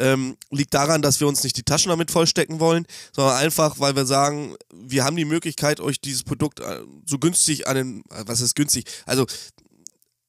Ähm, 0.00 0.36
liegt 0.50 0.72
daran, 0.72 1.02
dass 1.02 1.20
wir 1.20 1.28
uns 1.28 1.42
nicht 1.42 1.56
die 1.56 1.62
Taschen 1.62 1.90
damit 1.90 2.10
vollstecken 2.10 2.58
wollen, 2.58 2.86
sondern 3.14 3.36
einfach, 3.36 3.78
weil 3.78 3.94
wir 3.94 4.06
sagen, 4.06 4.56
wir 4.72 5.04
haben 5.04 5.16
die 5.16 5.26
Möglichkeit, 5.26 5.80
euch 5.80 6.00
dieses 6.00 6.24
Produkt 6.24 6.60
äh, 6.60 6.80
so 7.06 7.18
günstig 7.18 7.68
an 7.68 7.76
den, 7.76 7.98
äh, 8.10 8.24
was 8.26 8.40
ist 8.40 8.56
günstig? 8.56 8.86
Also 9.04 9.26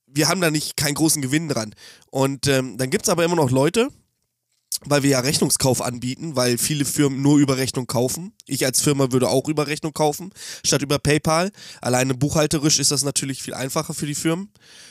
wir 0.08 0.28
haben 0.28 0.42
da 0.42 0.52
nicht 0.52 0.76
keinen 0.76 0.96
großen 0.96 1.22
Gewinn 1.22 1.48
dran. 1.48 1.74
Und 2.10 2.48
ähm, 2.48 2.78
dann 2.78 2.90
gibt 2.90 3.06
es 3.06 3.10
aber 3.10 3.24
immer 3.24 3.38
noch 3.38 3.50
Leute, 3.50 3.90
weil 4.84 5.04
wir 5.04 5.12
ja 5.12 5.20
Rechnungskauf 5.20 5.82
anbieten, 5.82 6.36
weil 6.36 6.58
viele 6.58 6.86
Firmen 6.86 7.22
nur 7.22 7.38
über 7.38 7.58
Rechnung 7.58 7.88
kaufen. 7.88 8.34
Ich 8.46 8.66
als 8.66 8.82
Firma 8.82 9.12
würde 9.12 9.30
auch 9.30 9.48
über 9.48 9.68
Rechnung 9.68 9.94
kaufen, 9.94 10.34
statt 10.66 10.82
über 10.82 10.98
PayPal. 10.98 11.52
Alleine 11.82 12.16
buchhalterisch 12.16 12.80
ist 12.80 12.92
das 12.92 13.04
natürlich 13.04 13.44
viel 13.44 13.54
einfacher 13.54 13.94
für 13.94 14.08
die 14.08 14.16
Firmen. 14.16 14.50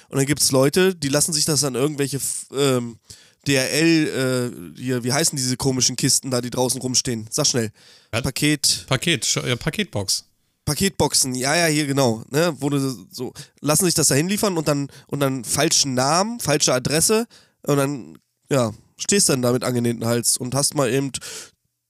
Und 0.09 0.19
dann 0.19 0.27
gibt 0.27 0.43
es 0.43 0.53
Leute, 0.53 0.95
die 0.95 1.09
lassen 1.09 1.33
sich 1.33 1.45
das 1.45 1.65
an 1.65 1.75
irgendwelche 1.75 2.21
ähm, 2.53 2.99
DRL, 3.47 4.75
äh, 4.77 4.81
hier, 4.81 5.03
wie 5.03 5.13
heißen 5.13 5.37
diese 5.37 5.57
komischen 5.57 5.97
Kisten 5.97 6.31
da, 6.31 6.41
die 6.41 6.51
draußen 6.51 6.81
rumstehen? 6.81 7.27
Sag 7.31 7.47
schnell. 7.47 7.71
Was? 8.11 8.23
Paket, 8.23 8.85
Paket, 8.89 9.35
ja, 9.35 9.57
Paketbox. 9.57 10.25
Paketboxen, 10.65 11.35
ja, 11.35 11.57
ja, 11.57 11.67
hier 11.67 11.87
genau, 11.87 12.23
ne, 12.31 12.55
du 12.61 13.07
so, 13.11 13.33
lassen 13.61 13.87
sich 13.87 13.95
das 13.95 14.09
da 14.09 14.15
hinliefern 14.15 14.57
und 14.57 14.69
dann, 14.69 14.89
und 15.09 15.21
dann 15.21 15.43
falschen 15.43 15.95
Namen, 15.95 16.39
falsche 16.39 16.73
Adresse 16.73 17.27
und 17.63 17.77
dann, 17.77 18.19
ja, 18.51 18.73
stehst 18.97 19.29
dann 19.31 19.43
da 19.43 19.53
mit 19.53 19.65
angenähten 19.65 20.05
Hals 20.05 20.37
und 20.37 20.55
hast 20.55 20.75
mal 20.75 20.93
eben 20.93 21.11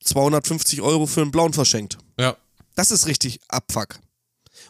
250 0.04 0.80
Euro 0.80 1.06
für 1.06 1.20
einen 1.20 1.30
blauen 1.30 1.52
verschenkt. 1.52 1.98
Ja. 2.18 2.36
Das 2.74 2.90
ist 2.90 3.06
richtig 3.06 3.40
Abfuck. 3.48 3.98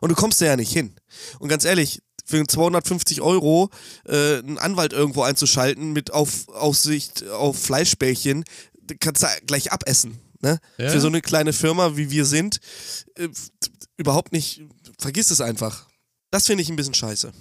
Und 0.01 0.09
du 0.09 0.14
kommst 0.14 0.40
da 0.40 0.47
ja 0.47 0.57
nicht 0.57 0.73
hin. 0.73 0.95
Und 1.38 1.49
ganz 1.49 1.64
ehrlich, 1.64 2.03
für 2.31 2.47
250 2.47 3.21
Euro 3.21 3.71
äh, 4.07 4.38
einen 4.38 4.59
Anwalt 4.59 4.93
irgendwo 4.93 5.23
einzuschalten 5.23 5.93
mit 5.93 6.12
auf, 6.12 6.49
Aussicht 6.49 7.27
auf 7.29 7.59
Fleischbällchen, 7.61 8.45
kannst 9.01 9.23
du 9.23 9.27
gleich 9.47 9.73
abessen. 9.73 10.19
Ne? 10.40 10.59
Ja. 10.79 10.88
Für 10.90 11.01
so 11.01 11.09
eine 11.09 11.21
kleine 11.21 11.53
Firma, 11.53 11.97
wie 11.97 12.11
wir 12.11 12.25
sind, 12.25 12.61
äh, 13.16 13.29
überhaupt 13.97 14.33
nicht, 14.33 14.62
vergiss 14.99 15.31
es 15.31 15.40
einfach. 15.40 15.87
Das 16.31 16.47
finde 16.47 16.62
ich 16.62 16.71
ein 16.71 16.77
bisschen 16.77 16.95
scheiße. 16.95 17.33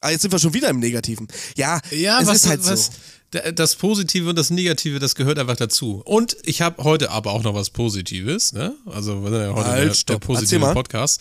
Ah, 0.00 0.10
jetzt 0.10 0.22
sind 0.22 0.32
wir 0.32 0.38
schon 0.40 0.52
wieder 0.52 0.68
im 0.68 0.80
Negativen. 0.80 1.28
Ja, 1.56 1.80
Ja, 1.92 2.20
es 2.20 2.26
was, 2.26 2.36
ist 2.38 2.48
halt 2.48 2.66
was, 2.66 2.86
so. 2.86 2.92
da- 3.30 3.52
Das 3.52 3.76
Positive 3.76 4.28
und 4.28 4.36
das 4.36 4.50
Negative, 4.50 4.98
das 4.98 5.14
gehört 5.14 5.38
einfach 5.38 5.56
dazu. 5.56 6.02
Und 6.04 6.36
ich 6.42 6.60
habe 6.60 6.82
heute 6.82 7.10
aber 7.12 7.30
auch 7.32 7.44
noch 7.44 7.54
was 7.54 7.70
Positives, 7.70 8.52
ne? 8.52 8.74
Also 8.86 9.22
wir 9.22 9.30
sind 9.30 9.40
ja 9.40 9.54
heute 9.54 9.68
Halt, 9.68 10.08
der, 10.08 10.16
der 10.16 10.26
positive. 10.26 10.72
Podcast. 10.74 11.20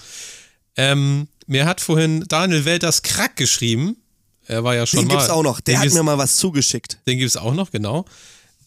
Ähm, 0.75 1.27
mir 1.51 1.65
hat 1.65 1.81
vorhin 1.81 2.23
Daniel 2.27 2.63
Welters 2.65 3.01
Krack 3.01 3.35
geschrieben. 3.35 3.97
Er 4.47 4.63
war 4.63 4.73
ja 4.75 4.85
schon 4.87 4.99
Den 5.01 5.07
mal. 5.09 5.15
gibt's 5.15 5.29
auch 5.29 5.43
noch. 5.43 5.59
Der 5.59 5.73
den 5.73 5.77
hat 5.79 5.83
gibt's, 5.83 5.97
mir 5.97 6.03
mal 6.03 6.17
was 6.17 6.37
zugeschickt. 6.37 6.97
Den 7.07 7.17
gibt 7.17 7.29
es 7.29 7.37
auch 7.37 7.53
noch, 7.53 7.71
genau. 7.71 8.05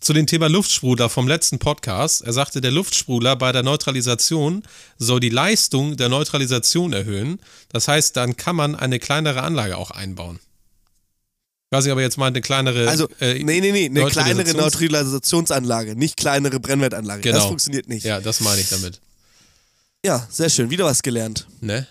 Zu 0.00 0.12
dem 0.12 0.26
Thema 0.26 0.48
Luftsprudler 0.50 1.08
vom 1.08 1.26
letzten 1.26 1.58
Podcast. 1.58 2.20
Er 2.22 2.34
sagte, 2.34 2.60
der 2.60 2.70
Luftsprudler 2.70 3.36
bei 3.36 3.52
der 3.52 3.62
Neutralisation 3.62 4.62
soll 4.98 5.18
die 5.20 5.30
Leistung 5.30 5.96
der 5.96 6.10
Neutralisation 6.10 6.92
erhöhen. 6.92 7.40
Das 7.70 7.88
heißt, 7.88 8.14
dann 8.16 8.36
kann 8.36 8.54
man 8.54 8.74
eine 8.76 8.98
kleinere 8.98 9.42
Anlage 9.42 9.78
auch 9.78 9.90
einbauen. 9.90 10.38
Ich 11.70 11.76
weiß 11.78 11.84
nicht, 11.84 11.92
ob 11.92 11.98
er 11.98 12.04
jetzt 12.04 12.18
mal 12.18 12.26
eine 12.26 12.42
kleinere. 12.42 12.86
Also, 12.88 13.08
äh, 13.18 13.42
nee, 13.42 13.60
nee, 13.60 13.72
nee, 13.72 13.86
eine 13.86 14.04
kleinere 14.10 14.42
Neutralisations- 14.50 14.56
Neutralisationsanlage, 14.56 15.96
nicht 15.96 16.18
kleinere 16.18 16.60
Brennwertanlage. 16.60 17.22
Das 17.22 17.32
Genau. 17.32 17.48
funktioniert 17.48 17.88
nicht. 17.88 18.04
Ja, 18.04 18.20
das 18.20 18.40
meine 18.40 18.60
ich 18.60 18.68
damit. 18.68 19.00
Ja, 20.04 20.28
sehr 20.30 20.50
schön. 20.50 20.68
Wieder 20.68 20.84
was 20.84 21.02
gelernt. 21.02 21.46
Ne? 21.62 21.86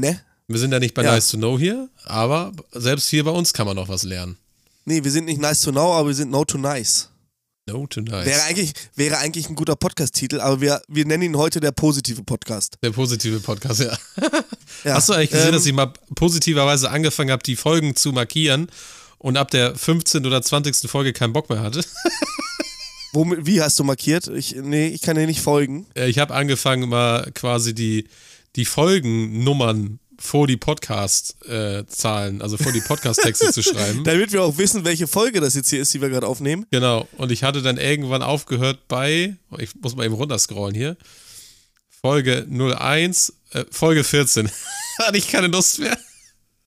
Ne? 0.00 0.20
Wir 0.48 0.58
sind 0.58 0.72
ja 0.72 0.78
nicht 0.78 0.94
bei 0.94 1.02
Ja. 1.02 1.12
Nice 1.12 1.28
to 1.28 1.36
Know 1.38 1.58
hier, 1.58 1.88
aber 2.04 2.52
selbst 2.72 3.08
hier 3.08 3.24
bei 3.24 3.30
uns 3.30 3.52
kann 3.52 3.66
man 3.66 3.76
noch 3.76 3.88
was 3.88 4.02
lernen. 4.02 4.36
Nee, 4.84 5.02
wir 5.02 5.10
sind 5.10 5.24
nicht 5.24 5.40
nice 5.40 5.62
to 5.62 5.70
know, 5.72 5.92
aber 5.94 6.08
wir 6.08 6.14
sind 6.14 6.30
no 6.30 6.44
to 6.44 6.58
nice. 6.58 7.08
No 7.66 7.86
to 7.86 8.02
nice. 8.02 8.26
Wäre 8.26 8.42
eigentlich, 8.42 8.74
wäre 8.94 9.16
eigentlich 9.16 9.48
ein 9.48 9.54
guter 9.54 9.74
Podcast-Titel, 9.74 10.40
aber 10.40 10.60
wir, 10.60 10.82
wir 10.86 11.06
nennen 11.06 11.22
ihn 11.22 11.36
heute 11.38 11.60
der 11.60 11.72
positive 11.72 12.22
Podcast. 12.22 12.76
Der 12.82 12.90
positive 12.90 13.40
Podcast, 13.40 13.80
ja. 13.80 13.96
Ja, 14.84 14.94
Hast 14.96 15.08
du 15.08 15.14
eigentlich 15.14 15.30
gesehen, 15.30 15.48
ähm, 15.48 15.52
dass 15.54 15.64
ich 15.64 15.72
mal 15.72 15.90
positiverweise 16.14 16.90
angefangen 16.90 17.30
habe, 17.30 17.42
die 17.42 17.56
Folgen 17.56 17.96
zu 17.96 18.12
markieren 18.12 18.68
und 19.16 19.38
ab 19.38 19.50
der 19.50 19.74
15. 19.74 20.26
oder 20.26 20.42
20. 20.42 20.90
Folge 20.90 21.14
keinen 21.14 21.32
Bock 21.32 21.48
mehr 21.48 21.62
hatte? 21.62 21.82
womit, 23.14 23.46
wie 23.46 23.62
hast 23.62 23.78
du 23.78 23.84
markiert? 23.84 24.28
Ich, 24.28 24.54
nee, 24.56 24.88
ich 24.88 25.00
kann 25.00 25.16
dir 25.16 25.26
nicht 25.26 25.40
folgen. 25.40 25.86
Äh, 25.94 26.08
Ich 26.10 26.18
habe 26.18 26.34
angefangen, 26.34 26.86
mal 26.90 27.30
quasi 27.34 27.74
die, 27.74 28.08
die 28.56 28.64
Folgennummern 28.64 29.98
vor 30.18 30.46
die 30.46 30.56
Podcast-Zahlen, 30.56 32.40
also 32.40 32.56
vor 32.56 32.72
die 32.72 32.80
Podcast-Texte 32.80 33.52
zu 33.52 33.62
schreiben. 33.64 34.04
Damit 34.04 34.32
wir 34.32 34.42
auch 34.42 34.58
wissen, 34.58 34.84
welche 34.84 35.06
Folge 35.06 35.40
das 35.40 35.54
jetzt 35.54 35.70
hier 35.70 35.80
ist, 35.80 35.92
die 35.92 36.00
wir 36.00 36.08
gerade 36.08 36.26
aufnehmen. 36.26 36.66
Genau. 36.70 37.08
Und 37.16 37.32
ich 37.32 37.42
hatte 37.42 37.62
dann 37.62 37.78
irgendwann 37.78 38.22
aufgehört 38.22 38.86
bei, 38.88 39.36
ich 39.58 39.74
muss 39.76 39.96
mal 39.96 40.04
eben 40.04 40.14
runterscrollen 40.14 40.74
hier, 40.74 40.96
Folge 41.88 42.46
01, 42.48 43.32
äh, 43.50 43.64
Folge 43.70 44.04
14. 44.04 44.50
hatte 44.98 45.18
ich 45.18 45.28
keine 45.28 45.48
Lust 45.48 45.78
mehr. 45.78 45.98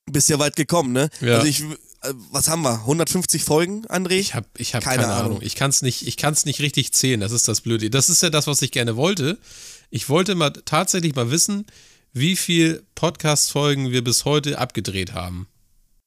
Bist 0.10 0.30
ja 0.30 0.40
weit 0.40 0.56
gekommen, 0.56 0.94
ne? 0.94 1.10
Ja. 1.22 1.36
Also 1.36 1.48
ich, 1.48 1.62
äh, 1.62 2.14
was 2.32 2.50
haben 2.50 2.64
wir? 2.64 2.80
150 2.80 3.44
Folgen, 3.44 3.86
André? 3.88 4.14
Ich 4.14 4.36
habe 4.36 4.48
ich 4.58 4.74
hab 4.74 4.84
Keine 4.84 5.04
keine, 5.04 5.14
Ahnung. 5.14 5.32
Ahnung. 5.34 5.42
Ich 5.44 5.56
kann 5.56 5.70
es 5.70 5.82
nicht, 5.82 6.08
ich 6.08 6.18
kann's 6.18 6.46
nicht 6.46 6.60
richtig 6.60 6.94
zählen. 6.94 7.20
Das 7.20 7.32
ist 7.32 7.48
das 7.48 7.62
Blöde. 7.62 7.90
Das 7.90 8.10
ist 8.10 8.24
ja 8.24 8.30
das, 8.30 8.48
was 8.48 8.62
ich 8.62 8.72
gerne 8.72 8.96
wollte. 8.96 9.38
Ich 9.90 10.10
wollte 10.10 10.36
mal 10.36 10.52
tatsächlich 10.52 11.16
mal 11.16 11.32
wissen, 11.32 11.66
wie 12.14 12.36
viel 12.36 12.84
Podcast-Folgen 12.96 13.92
wir 13.92 14.04
bis 14.04 14.26
heute 14.26 14.58
abgedreht 14.60 15.14
haben. 15.14 15.48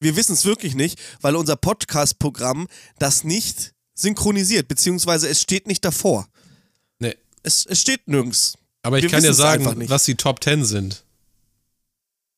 Wir 0.01 0.16
wissen 0.16 0.33
es 0.33 0.45
wirklich 0.45 0.75
nicht, 0.75 0.99
weil 1.21 1.37
unser 1.37 1.57
Podcast-Programm 1.57 2.69
das 2.99 3.25
nicht 3.25 3.73
synchronisiert, 3.95 4.69
beziehungsweise 4.69 5.29
es 5.29 5.40
steht 5.40 5.66
nicht 5.66 5.85
davor. 5.85 6.27
Nee. 6.99 7.14
Es, 7.43 7.66
es 7.66 7.81
steht 7.81 8.09
nirgends. 8.09 8.57
Aber 8.83 8.97
ich 8.99 9.05
Wir 9.05 9.11
kann 9.11 9.25
ja 9.25 9.33
sagen, 9.35 9.88
was 9.88 10.05
die 10.05 10.14
Top 10.14 10.43
10 10.43 10.64
sind. 10.64 11.05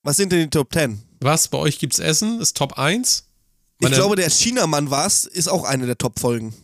Was 0.02 0.16
sind 0.16 0.32
denn 0.32 0.40
die 0.42 0.50
Top 0.50 0.72
10? 0.72 1.00
Was 1.20 1.46
bei 1.48 1.58
euch 1.58 1.78
gibt's 1.78 2.00
Essen? 2.00 2.40
Ist 2.40 2.56
Top 2.56 2.78
1? 2.78 3.24
Ich 3.78 3.84
Meine- 3.84 3.94
glaube, 3.94 4.16
der 4.16 4.28
Chinamann 4.28 4.90
war's, 4.90 5.24
ist 5.24 5.48
auch 5.48 5.64
eine 5.64 5.86
der 5.86 5.98
Top-Folgen. 5.98 6.54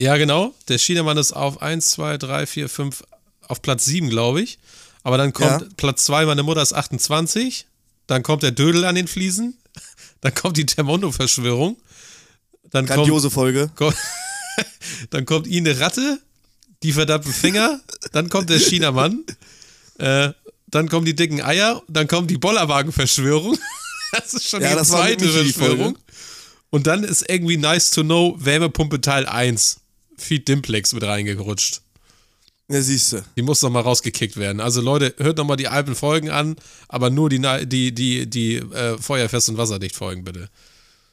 Ja, 0.00 0.16
genau. 0.16 0.54
Der 0.68 0.78
Chinamann 0.78 1.18
ist 1.18 1.32
auf 1.32 1.60
1, 1.60 1.86
2, 1.90 2.16
3, 2.16 2.46
4, 2.46 2.68
5, 2.70 3.02
auf 3.48 3.62
Platz 3.62 3.84
7, 3.86 4.08
glaube 4.10 4.40
ich. 4.42 4.58
Aber 5.02 5.16
dann 5.18 5.32
kommt 5.32 5.62
Ja. 5.62 5.68
Platz 5.76 6.04
2, 6.04 6.26
meine 6.26 6.42
Mutter 6.42 6.62
ist 6.62 6.72
28. 6.74 7.66
Dann 8.06 8.22
kommt 8.22 8.42
der 8.42 8.50
Dödel 8.52 8.84
an 8.84 8.94
den 8.94 9.08
Fliesen. 9.08 9.56
Dann 10.20 10.34
kommt 10.34 10.56
die 10.56 10.66
Termondo-Verschwörung. 10.66 11.76
Dann 12.70 12.86
kommt, 12.86 12.96
Grandiose 12.96 13.30
Folge. 13.30 13.70
kommt, 13.76 13.96
dann 15.10 15.24
kommt 15.24 15.46
Ine 15.46 15.78
Ratte, 15.78 16.20
die 16.82 16.92
verdammten 16.92 17.32
Finger. 17.32 17.80
Dann 18.12 18.28
kommt 18.28 18.50
der 18.50 18.58
Chinamann. 18.58 19.24
Äh, 19.98 20.32
dann 20.68 20.88
kommen 20.88 21.06
die 21.06 21.16
dicken 21.16 21.40
Eier. 21.42 21.82
Dann 21.88 22.06
kommt 22.06 22.30
die 22.30 22.38
Bollerwagen-Verschwörung. 22.38 23.58
Das 24.12 24.32
ist 24.32 24.48
schon 24.48 24.62
Ja, 24.62 24.76
die 24.76 24.84
zweite 24.86 25.24
Michi, 25.24 25.42
die. 25.44 25.52
Verschwörung. 25.52 25.98
Und 26.70 26.86
dann 26.86 27.02
ist 27.02 27.28
irgendwie 27.28 27.56
nice 27.56 27.90
to 27.90 28.04
know 28.04 28.36
Wärmepumpe 28.38 29.00
Teil 29.00 29.26
1. 29.26 29.80
Feed 30.16 30.46
Dimplex 30.46 30.92
mit 30.92 31.02
reingerutscht. 31.02 31.80
Ja, 32.70 32.82
siehst 32.82 33.12
du. 33.12 33.24
Die 33.36 33.42
muss 33.42 33.62
noch 33.62 33.70
mal 33.70 33.80
rausgekickt 33.80 34.36
werden. 34.36 34.60
Also 34.60 34.82
Leute, 34.82 35.14
hört 35.18 35.38
noch 35.38 35.46
mal 35.46 35.56
die 35.56 35.68
alten 35.68 35.94
Folgen 35.94 36.28
an, 36.28 36.56
aber 36.88 37.08
nur 37.08 37.30
die, 37.30 37.40
die, 37.66 37.94
die, 37.94 38.28
die 38.28 38.56
äh, 38.56 38.98
Feuerfest 38.98 39.48
und 39.48 39.56
Wasserdicht 39.56 39.96
Folgen 39.96 40.24
bitte. 40.24 40.50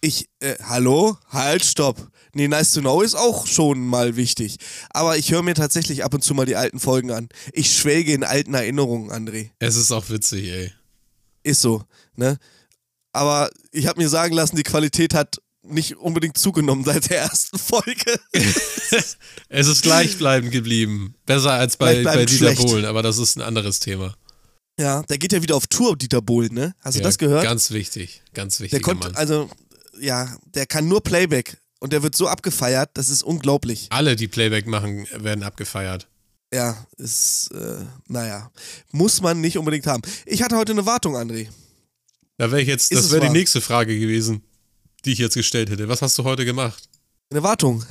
Ich, 0.01 0.29
äh, 0.39 0.55
hallo? 0.61 1.17
Halt, 1.29 1.63
stopp. 1.63 2.09
Nee, 2.33 2.49
nice 2.49 2.73
to 2.73 2.81
know 2.81 3.01
ist 3.01 3.15
auch 3.15 3.47
schon 3.47 3.87
mal 3.87 4.17
wichtig. 4.17 4.57
Aber 4.89 5.17
ich 5.17 5.31
höre 5.31 5.41
mir 5.41 5.55
tatsächlich 5.55 6.03
ab 6.03 6.13
und 6.13 6.21
zu 6.21 6.33
mal 6.33 6.45
die 6.45 6.57
alten 6.57 6.81
Folgen 6.81 7.11
an. 7.11 7.29
Ich 7.53 7.73
schwelge 7.73 8.11
in 8.11 8.25
alten 8.25 8.53
Erinnerungen, 8.53 9.09
André. 9.09 9.51
Es 9.59 9.77
ist 9.77 9.93
auch 9.93 10.09
witzig, 10.09 10.49
ey. 10.49 10.73
Ist 11.43 11.61
so, 11.61 11.83
ne? 12.15 12.37
Aber 13.13 13.49
ich 13.71 13.87
habe 13.87 14.01
mir 14.01 14.09
sagen 14.09 14.35
lassen, 14.35 14.57
die 14.57 14.63
Qualität 14.63 15.13
hat 15.13 15.37
nicht 15.67 15.95
unbedingt 15.97 16.37
zugenommen 16.37 16.83
seit 16.83 17.09
der 17.09 17.19
ersten 17.21 17.57
Folge. 17.57 18.19
Es 19.49 19.67
ist 19.67 19.81
gleichbleibend 19.83 20.51
geblieben. 20.51 21.15
Besser 21.25 21.53
als 21.53 21.77
bei, 21.77 22.03
bei 22.03 22.25
Dieter 22.25 22.37
schlecht. 22.53 22.61
Bohlen, 22.61 22.85
aber 22.85 23.01
das 23.01 23.17
ist 23.17 23.35
ein 23.35 23.41
anderes 23.41 23.79
Thema. 23.79 24.15
ja, 24.79 25.01
der 25.03 25.17
geht 25.17 25.33
ja 25.33 25.41
wieder 25.41 25.55
auf 25.55 25.67
Tour, 25.67 25.97
Dieter 25.97 26.21
Bohlen, 26.21 26.53
ne? 26.53 26.75
Hast 26.81 26.95
du 26.95 26.99
Ja, 26.99 27.03
das 27.05 27.17
gehört? 27.17 27.43
Ganz 27.43 27.71
wichtig, 27.71 28.21
ganz 28.33 28.57
Der 28.57 28.65
wichtiger 28.65 28.81
konnte, 28.83 29.07
Mann. 29.07 29.15
also, 29.15 29.49
ja, 29.99 30.37
der 30.53 30.65
kann 30.65 30.87
nur 30.87 31.01
Playback. 31.01 31.57
Und 31.79 31.93
der 31.93 32.03
wird 32.03 32.15
so 32.15 32.27
abgefeiert, 32.27 32.91
das 32.93 33.09
ist 33.09 33.21
unglaublich. 33.21 33.87
Alle, 33.89 34.15
die 34.15 34.27
Playback 34.27 34.65
machen, 34.65 35.07
werden 35.13 35.43
abgefeiert. 35.43 36.07
Ja, 36.53 36.85
ist, 36.97 37.51
äh, 37.53 37.83
naja, 38.07 38.49
muss 38.91 39.21
man 39.21 39.41
nicht 39.41 39.57
unbedingt 39.57 39.85
haben. 39.87 40.01
Ich 40.25 40.41
hatte 40.41 40.55
heute 40.57 40.71
eine 40.71 40.85
Wartung, 40.85 41.15
André. 41.15 41.47
Da 42.37 42.49
wäre 42.51 42.61
ich 42.61 42.67
jetzt, 42.67 42.91
Ist 42.91 43.03
das 43.05 43.11
wäre 43.11 43.25
die 43.27 43.31
nächste 43.31 43.61
Frage 43.61 43.97
gewesen, 43.99 44.41
die 45.05 45.13
ich 45.13 45.19
jetzt 45.19 45.35
gestellt 45.35 45.69
hätte. 45.69 45.87
Was 45.87 46.01
hast 46.01 46.17
du 46.17 46.23
heute 46.23 46.45
gemacht? 46.45 46.89
Eine 47.29 47.43
Wartung. 47.43 47.83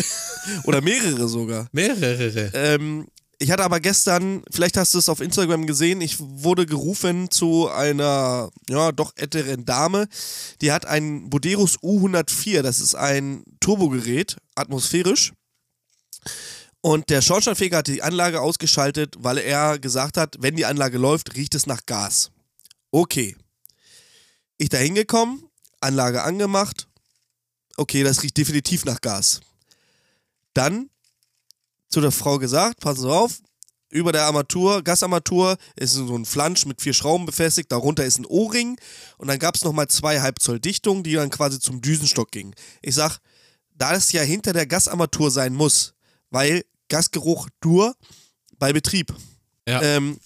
Oder 0.64 0.80
mehrere 0.80 1.28
sogar. 1.28 1.68
Mehrere. 1.72 2.50
Ähm, 2.54 3.06
ich 3.38 3.50
hatte 3.50 3.64
aber 3.64 3.80
gestern, 3.80 4.42
vielleicht 4.50 4.76
hast 4.78 4.94
du 4.94 4.98
es 4.98 5.08
auf 5.10 5.20
Instagram 5.20 5.66
gesehen, 5.66 6.00
ich 6.00 6.18
wurde 6.18 6.64
gerufen 6.64 7.30
zu 7.30 7.68
einer, 7.68 8.50
ja, 8.68 8.92
doch 8.92 9.12
älteren 9.16 9.66
Dame. 9.66 10.08
Die 10.62 10.72
hat 10.72 10.86
ein 10.86 11.28
Boderos 11.28 11.78
U104, 11.80 12.62
das 12.62 12.80
ist 12.80 12.94
ein 12.94 13.44
Turbogerät, 13.60 14.36
atmosphärisch. 14.54 15.32
Und 16.80 17.10
der 17.10 17.20
Schornsteinfeger 17.20 17.78
hat 17.78 17.88
die 17.88 18.02
Anlage 18.02 18.40
ausgeschaltet, 18.40 19.16
weil 19.18 19.38
er 19.38 19.78
gesagt 19.78 20.16
hat, 20.16 20.36
wenn 20.38 20.56
die 20.56 20.64
Anlage 20.64 20.96
läuft, 20.96 21.36
riecht 21.36 21.54
es 21.54 21.66
nach 21.66 21.84
Gas. 21.84 22.30
Okay. 22.90 23.36
Ich 24.56 24.70
da 24.70 24.78
hingekommen, 24.78 25.42
Anlage 25.80 26.22
angemacht. 26.22 26.88
Okay, 27.76 28.02
das 28.02 28.22
riecht 28.22 28.36
definitiv 28.36 28.84
nach 28.84 29.00
Gas. 29.00 29.40
Dann 30.54 30.88
zu 31.88 32.00
der 32.00 32.10
Frau 32.12 32.38
gesagt, 32.38 32.80
passen 32.80 33.02
Sie 33.02 33.10
auf, 33.12 33.38
über 33.90 34.10
der 34.12 34.24
Armatur, 34.24 34.82
Gasarmatur, 34.82 35.56
ist 35.76 35.92
so 35.92 36.16
ein 36.16 36.24
Flansch 36.24 36.66
mit 36.66 36.82
vier 36.82 36.92
Schrauben 36.92 37.24
befestigt, 37.26 37.70
darunter 37.70 38.04
ist 38.04 38.18
ein 38.18 38.26
O-Ring 38.26 38.78
und 39.18 39.28
dann 39.28 39.38
gab 39.38 39.54
es 39.54 39.64
nochmal 39.64 39.88
zwei 39.88 40.20
Halbzoll 40.20 40.58
Dichtungen, 40.58 41.04
die 41.04 41.12
dann 41.12 41.30
quasi 41.30 41.60
zum 41.60 41.80
Düsenstock 41.80 42.30
gingen. 42.32 42.54
Ich 42.82 42.94
sag, 42.94 43.18
da 43.74 43.94
es 43.94 44.10
ja 44.12 44.22
hinter 44.22 44.52
der 44.52 44.66
Gasarmatur 44.66 45.30
sein 45.30 45.54
muss, 45.54 45.94
weil 46.30 46.64
Gasgeruch 46.88 47.48
nur 47.62 47.94
bei 48.58 48.72
Betrieb, 48.72 49.14
Ja. 49.68 49.80
ähm, 49.82 50.18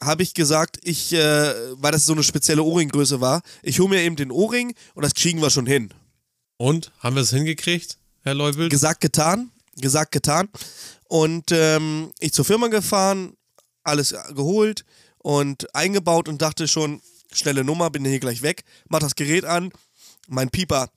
habe 0.00 0.22
ich 0.22 0.34
gesagt, 0.34 0.78
ich, 0.82 1.12
äh, 1.12 1.54
weil 1.80 1.92
das 1.92 2.06
so 2.06 2.12
eine 2.12 2.22
spezielle 2.22 2.62
Ohrringgröße 2.62 3.20
war, 3.20 3.42
ich 3.62 3.80
hole 3.80 3.90
mir 3.90 4.02
eben 4.02 4.16
den 4.16 4.30
Ohrring 4.30 4.74
und 4.94 5.04
das 5.04 5.14
kriegen 5.14 5.40
wir 5.40 5.50
schon 5.50 5.66
hin. 5.66 5.92
Und 6.56 6.92
haben 7.00 7.14
wir 7.14 7.22
es 7.22 7.30
hingekriegt, 7.30 7.98
Herr 8.22 8.34
Leubel? 8.34 8.68
Gesagt, 8.68 9.00
getan. 9.00 9.50
Gesagt, 9.76 10.12
getan. 10.12 10.48
Und 11.08 11.52
ähm, 11.52 12.12
ich 12.18 12.32
zur 12.32 12.44
Firma 12.44 12.68
gefahren, 12.68 13.34
alles 13.84 14.14
geholt 14.34 14.84
und 15.18 15.74
eingebaut 15.74 16.28
und 16.28 16.42
dachte 16.42 16.68
schon, 16.68 17.00
schnelle 17.32 17.64
Nummer, 17.64 17.90
bin 17.90 18.04
hier 18.04 18.20
gleich 18.20 18.42
weg. 18.42 18.64
Mach 18.88 18.98
das 18.98 19.14
Gerät 19.14 19.44
an, 19.44 19.70
mein 20.28 20.50
Pieper. 20.50 20.90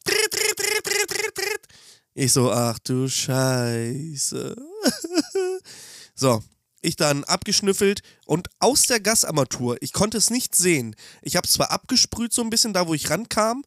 Ich 2.13 2.33
so, 2.33 2.51
ach 2.51 2.77
du 2.79 3.07
Scheiße. 3.07 4.55
so, 6.15 6.43
ich 6.81 6.95
dann 6.95 7.23
abgeschnüffelt 7.23 8.01
und 8.25 8.49
aus 8.59 8.83
der 8.83 8.99
Gasarmatur, 8.99 9.77
ich 9.81 9.93
konnte 9.93 10.17
es 10.17 10.29
nicht 10.29 10.55
sehen. 10.55 10.95
Ich 11.21 11.35
habe 11.35 11.47
zwar 11.47 11.71
abgesprüht 11.71 12.33
so 12.33 12.41
ein 12.41 12.49
bisschen 12.49 12.73
da, 12.73 12.87
wo 12.87 12.93
ich 12.93 13.09
rankam, 13.09 13.63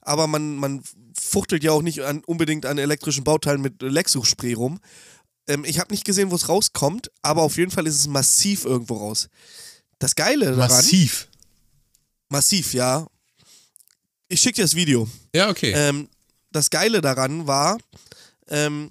aber 0.00 0.26
man, 0.26 0.56
man 0.56 0.82
fuchtelt 1.18 1.64
ja 1.64 1.72
auch 1.72 1.82
nicht 1.82 2.02
an, 2.02 2.22
unbedingt 2.24 2.66
an 2.66 2.78
elektrischen 2.78 3.24
Bauteilen 3.24 3.60
mit 3.60 3.82
Lexus-Spray 3.82 4.54
rum. 4.54 4.80
Ähm, 5.48 5.64
ich 5.64 5.78
habe 5.78 5.92
nicht 5.92 6.04
gesehen, 6.04 6.30
wo 6.30 6.34
es 6.34 6.48
rauskommt, 6.48 7.10
aber 7.22 7.42
auf 7.42 7.56
jeden 7.56 7.70
Fall 7.70 7.86
ist 7.86 7.96
es 8.00 8.06
massiv 8.08 8.64
irgendwo 8.64 8.96
raus. 8.96 9.28
Das 9.98 10.14
Geile 10.14 10.46
daran, 10.46 10.58
Massiv. 10.70 11.28
massiv, 12.28 12.74
ja. 12.74 13.06
Ich 14.28 14.40
schicke 14.40 14.56
dir 14.56 14.62
das 14.62 14.74
Video. 14.74 15.08
Ja, 15.34 15.48
okay. 15.50 15.72
Ähm, 15.74 16.08
das 16.50 16.70
Geile 16.70 17.00
daran 17.00 17.46
war, 17.46 17.78
ähm, 18.48 18.90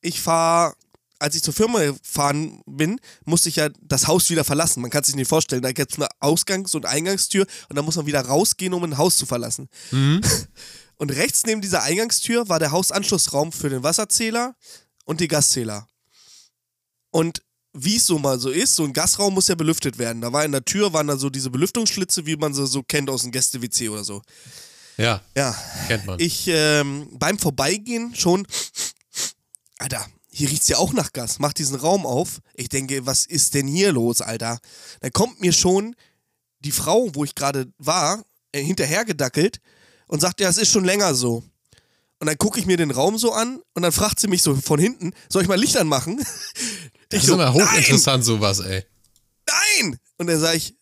ich 0.00 0.20
fahre, 0.20 0.74
als 1.18 1.34
ich 1.34 1.42
zur 1.42 1.54
Firma 1.54 1.78
gefahren 1.82 2.60
bin, 2.66 3.00
musste 3.24 3.48
ich 3.48 3.56
ja 3.56 3.68
das 3.82 4.06
Haus 4.06 4.28
wieder 4.30 4.44
verlassen. 4.44 4.80
Man 4.82 4.90
kann 4.90 5.04
sich 5.04 5.14
nicht 5.14 5.28
vorstellen, 5.28 5.62
da 5.62 5.72
gibt 5.72 5.92
es 5.92 5.98
eine 5.98 6.08
Ausgangs- 6.20 6.74
und 6.74 6.86
Eingangstür 6.86 7.46
und 7.68 7.76
dann 7.76 7.84
muss 7.84 7.96
man 7.96 8.06
wieder 8.06 8.20
rausgehen, 8.20 8.74
um 8.74 8.84
ein 8.84 8.98
Haus 8.98 9.16
zu 9.16 9.26
verlassen. 9.26 9.68
Und 10.98 11.10
rechts 11.10 11.44
neben 11.44 11.60
dieser 11.60 11.82
Eingangstür 11.82 12.48
war 12.48 12.58
der 12.58 12.70
Hausanschlussraum 12.70 13.52
für 13.52 13.68
den 13.68 13.82
Wasserzähler 13.82 14.56
und 15.04 15.20
die 15.20 15.28
Gaszähler. 15.28 15.86
Und 17.10 17.42
wie 17.74 17.96
es 17.96 18.06
so 18.06 18.18
mal 18.18 18.38
so 18.40 18.48
ist, 18.48 18.74
so 18.76 18.84
ein 18.84 18.94
Gasraum 18.94 19.34
muss 19.34 19.48
ja 19.48 19.54
belüftet 19.56 19.98
werden. 19.98 20.22
Da 20.22 20.32
war 20.32 20.46
in 20.46 20.52
der 20.52 20.64
Tür, 20.64 20.94
waren 20.94 21.06
da 21.06 21.18
so 21.18 21.28
diese 21.28 21.50
Belüftungsschlitze, 21.50 22.24
wie 22.24 22.36
man 22.36 22.54
sie 22.54 22.66
so 22.66 22.82
kennt 22.82 23.10
aus 23.10 23.22
dem 23.24 23.30
Gäste-WC 23.32 23.90
oder 23.90 24.04
so. 24.04 24.22
ja, 24.96 25.20
Ja, 25.36 25.54
kennt 25.86 26.06
man. 26.06 26.18
ich 26.18 26.46
ähm, 26.48 27.08
beim 27.12 27.38
Vorbeigehen 27.38 28.14
schon, 28.14 28.46
Alter, 29.78 30.06
hier 30.36 30.50
riecht's 30.50 30.68
ja 30.68 30.76
auch 30.76 30.92
nach 30.92 31.12
Gas. 31.14 31.38
Mach 31.38 31.54
diesen 31.54 31.76
Raum 31.76 32.04
auf. 32.04 32.40
Ich 32.54 32.68
denke, 32.68 33.06
was 33.06 33.24
ist 33.24 33.54
denn 33.54 33.66
hier 33.66 33.90
los, 33.92 34.20
Alter? 34.20 34.58
Dann 35.00 35.10
kommt 35.12 35.40
mir 35.40 35.52
schon 35.52 35.96
die 36.60 36.72
Frau, 36.72 37.08
wo 37.14 37.24
ich 37.24 37.34
gerade 37.34 37.72
war, 37.78 38.22
äh, 38.52 38.62
hinterhergedackelt 38.62 39.60
und 40.08 40.20
sagt, 40.20 40.40
ja, 40.40 40.50
es 40.50 40.58
ist 40.58 40.70
schon 40.70 40.84
länger 40.84 41.14
so. 41.14 41.42
Und 42.18 42.26
dann 42.26 42.36
gucke 42.36 42.60
ich 42.60 42.66
mir 42.66 42.76
den 42.76 42.90
Raum 42.90 43.16
so 43.16 43.32
an 43.32 43.62
und 43.72 43.82
dann 43.82 43.92
fragt 43.92 44.20
sie 44.20 44.28
mich 44.28 44.42
so 44.42 44.54
von 44.56 44.78
hinten, 44.78 45.12
soll 45.30 45.40
ich 45.42 45.48
mal 45.48 45.58
Licht 45.58 45.76
anmachen? 45.78 46.18
das 47.08 47.18
Ich 47.18 47.18
ist 47.20 47.26
so, 47.26 47.34
immer 47.34 47.52
nein, 47.54 47.54
hochinteressant, 47.54 48.22
sowas, 48.24 48.60
ey. 48.60 48.84
nein! 49.46 49.98
Und 50.18 50.26
dann 50.26 50.38
sag 50.38 50.54
ich, 50.54 50.74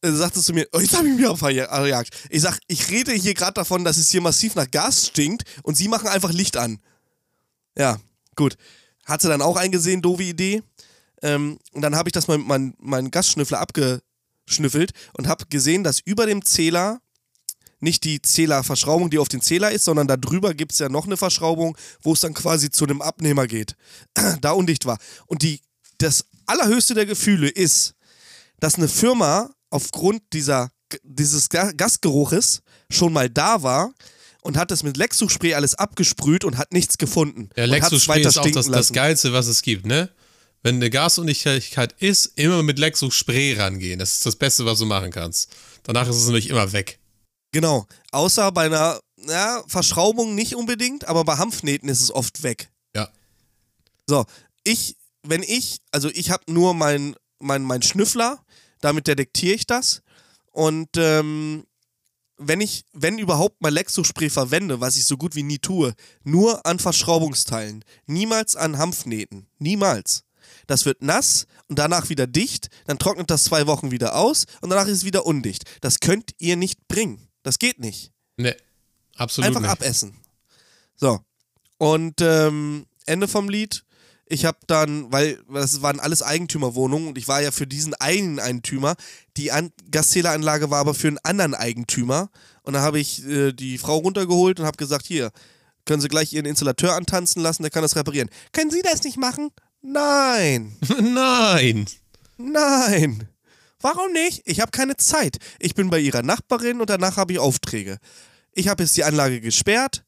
dann 0.00 0.16
sagt 0.16 0.36
es 0.36 0.44
zu 0.44 0.54
mir, 0.54 0.66
oh, 0.72 0.80
jetzt 0.80 0.96
habe 0.96 1.06
ich 1.06 1.18
mich 1.18 1.38
verjagt. 1.38 2.14
Ich 2.30 2.40
sag, 2.40 2.58
ich 2.66 2.88
rede 2.90 3.12
hier 3.12 3.34
gerade 3.34 3.52
davon, 3.52 3.84
dass 3.84 3.98
es 3.98 4.08
hier 4.08 4.22
massiv 4.22 4.54
nach 4.54 4.70
Gas 4.70 5.08
stinkt 5.08 5.44
und 5.64 5.76
sie 5.76 5.88
machen 5.88 6.08
einfach 6.08 6.32
Licht 6.32 6.56
an. 6.56 6.80
Ja, 7.76 7.98
gut. 8.36 8.56
Hat 9.06 9.20
sie 9.20 9.28
dann 9.28 9.42
auch 9.42 9.56
eingesehen, 9.56 10.02
doofe 10.02 10.22
Idee. 10.22 10.62
Ähm, 11.22 11.58
und 11.72 11.82
dann 11.82 11.96
habe 11.96 12.08
ich 12.08 12.12
das 12.12 12.28
mal 12.28 12.38
mit 12.38 12.46
meinem 12.46 12.74
mein 12.78 13.10
Gasschnüffler 13.10 13.60
abgeschnüffelt 13.60 14.92
und 15.16 15.28
habe 15.28 15.46
gesehen, 15.46 15.84
dass 15.84 16.00
über 16.00 16.26
dem 16.26 16.44
Zähler 16.44 17.00
nicht 17.80 18.04
die 18.04 18.22
Zählerverschraubung, 18.22 19.10
die 19.10 19.18
auf 19.18 19.28
den 19.28 19.40
Zähler 19.40 19.72
ist, 19.72 19.84
sondern 19.84 20.06
da 20.06 20.16
drüber 20.16 20.54
gibt 20.54 20.72
es 20.72 20.78
ja 20.78 20.88
noch 20.88 21.06
eine 21.06 21.16
Verschraubung, 21.16 21.76
wo 22.00 22.12
es 22.12 22.20
dann 22.20 22.32
quasi 22.34 22.70
zu 22.70 22.86
dem 22.86 23.02
Abnehmer 23.02 23.46
geht. 23.48 23.76
da 24.40 24.52
undicht 24.52 24.86
war. 24.86 24.98
Und 25.26 25.42
die, 25.42 25.60
das 25.98 26.24
allerhöchste 26.46 26.94
der 26.94 27.06
Gefühle 27.06 27.48
ist, 27.48 27.94
dass 28.60 28.76
eine 28.76 28.88
Firma 28.88 29.50
aufgrund 29.70 30.22
dieser, 30.32 30.70
dieses 31.02 31.48
Ga- 31.48 31.72
Gasgeruches 31.72 32.62
schon 32.90 33.12
mal 33.12 33.28
da 33.28 33.62
war 33.64 33.92
und 34.42 34.56
hat 34.56 34.70
das 34.70 34.82
mit 34.82 34.96
Lexus-Spray 34.96 35.54
alles 35.54 35.74
abgesprüht 35.74 36.44
und 36.44 36.58
hat 36.58 36.72
nichts 36.72 36.98
gefunden. 36.98 37.48
Ja, 37.56 37.64
Lexus-Spray 37.64 38.22
ist 38.22 38.38
auch 38.38 38.50
das, 38.50 38.66
das. 38.66 38.92
Geilste, 38.92 39.32
was 39.32 39.46
es 39.46 39.62
gibt, 39.62 39.86
ne? 39.86 40.10
Wenn 40.62 40.76
eine 40.76 40.90
Gasundichtigkeit 40.90 41.94
ist, 41.98 42.32
immer 42.36 42.62
mit 42.62 42.78
Lexus-Spray 42.78 43.54
rangehen. 43.54 43.98
Das 43.98 44.12
ist 44.12 44.26
das 44.26 44.36
Beste, 44.36 44.64
was 44.64 44.78
du 44.78 44.86
machen 44.86 45.10
kannst. 45.10 45.50
Danach 45.82 46.08
ist 46.08 46.16
es 46.16 46.26
nämlich 46.26 46.50
immer 46.50 46.72
weg. 46.72 47.00
Genau. 47.50 47.86
Außer 48.12 48.52
bei 48.52 48.66
einer 48.66 49.00
ja, 49.26 49.62
Verschraubung 49.66 50.34
nicht 50.34 50.54
unbedingt, 50.54 51.06
aber 51.06 51.24
bei 51.24 51.36
Hanfnähten 51.36 51.88
ist 51.88 52.00
es 52.00 52.12
oft 52.12 52.42
weg. 52.42 52.70
Ja. 52.94 53.08
So, 54.06 54.24
ich, 54.62 54.96
wenn 55.24 55.42
ich, 55.42 55.78
also 55.90 56.08
ich 56.10 56.30
habe 56.30 56.52
nur 56.52 56.74
meinen 56.74 57.16
mein, 57.42 57.62
mein 57.62 57.82
Schnüffler, 57.82 58.38
damit 58.80 59.06
detektiere 59.06 59.54
ich 59.54 59.66
das. 59.66 60.02
Und 60.52 60.90
ähm, 60.96 61.64
wenn 62.48 62.60
ich, 62.60 62.84
wenn 62.92 63.18
überhaupt 63.18 63.60
mal 63.60 63.72
Lexus-Spray 63.72 64.30
verwende, 64.30 64.80
was 64.80 64.96
ich 64.96 65.04
so 65.04 65.16
gut 65.16 65.34
wie 65.34 65.42
nie 65.42 65.58
tue, 65.58 65.94
nur 66.24 66.64
an 66.66 66.78
Verschraubungsteilen, 66.78 67.84
niemals 68.06 68.56
an 68.56 68.78
Hanfnähten, 68.78 69.46
niemals. 69.58 70.24
Das 70.66 70.84
wird 70.84 71.02
nass 71.02 71.46
und 71.68 71.78
danach 71.78 72.08
wieder 72.08 72.26
dicht, 72.26 72.68
dann 72.86 72.98
trocknet 72.98 73.30
das 73.30 73.44
zwei 73.44 73.66
Wochen 73.66 73.90
wieder 73.90 74.16
aus 74.16 74.46
und 74.60 74.70
danach 74.70 74.86
ist 74.86 74.98
es 74.98 75.04
wieder 75.04 75.26
undicht. 75.26 75.64
Das 75.80 76.00
könnt 76.00 76.32
ihr 76.38 76.56
nicht 76.56 76.86
bringen. 76.88 77.28
Das 77.42 77.58
geht 77.58 77.78
nicht. 77.78 78.12
Ne, 78.36 78.56
absolut 79.16 79.48
Einfach 79.48 79.60
nicht. 79.60 79.70
abessen. 79.70 80.16
So. 80.96 81.20
Und 81.78 82.20
ähm, 82.20 82.86
Ende 83.06 83.28
vom 83.28 83.48
Lied. 83.48 83.84
Ich 84.32 84.46
habe 84.46 84.56
dann, 84.66 85.12
weil 85.12 85.38
das 85.52 85.82
waren 85.82 86.00
alles 86.00 86.22
Eigentümerwohnungen 86.22 87.08
und 87.08 87.18
ich 87.18 87.28
war 87.28 87.42
ja 87.42 87.50
für 87.50 87.66
diesen 87.66 87.92
einen 87.92 88.40
Eigentümer. 88.40 88.94
Die 89.36 89.52
An 89.52 89.72
Gaszähleranlage 89.90 90.70
war 90.70 90.80
aber 90.80 90.94
für 90.94 91.08
einen 91.08 91.18
anderen 91.18 91.54
Eigentümer. 91.54 92.30
Und 92.62 92.72
da 92.72 92.80
habe 92.80 92.98
ich 92.98 93.26
äh, 93.26 93.52
die 93.52 93.76
Frau 93.76 93.98
runtergeholt 93.98 94.58
und 94.58 94.64
habe 94.64 94.78
gesagt: 94.78 95.04
Hier, 95.04 95.32
können 95.84 96.00
Sie 96.00 96.08
gleich 96.08 96.32
Ihren 96.32 96.46
Installateur 96.46 96.94
antanzen 96.94 97.42
lassen, 97.42 97.62
der 97.62 97.70
kann 97.70 97.82
das 97.82 97.94
reparieren. 97.94 98.30
Können 98.52 98.70
Sie 98.70 98.80
das 98.80 99.02
nicht 99.02 99.18
machen? 99.18 99.50
Nein. 99.82 100.78
Nein. 100.98 101.84
Nein. 102.38 103.28
Warum 103.82 104.12
nicht? 104.12 104.44
Ich 104.46 104.60
habe 104.60 104.70
keine 104.70 104.96
Zeit. 104.96 105.36
Ich 105.58 105.74
bin 105.74 105.90
bei 105.90 105.98
ihrer 105.98 106.22
Nachbarin 106.22 106.80
und 106.80 106.88
danach 106.88 107.18
habe 107.18 107.34
ich 107.34 107.38
Aufträge. 107.38 107.98
Ich 108.54 108.68
habe 108.68 108.82
jetzt 108.82 108.96
die 108.96 109.04
Anlage 109.04 109.42
gesperrt. 109.42 110.04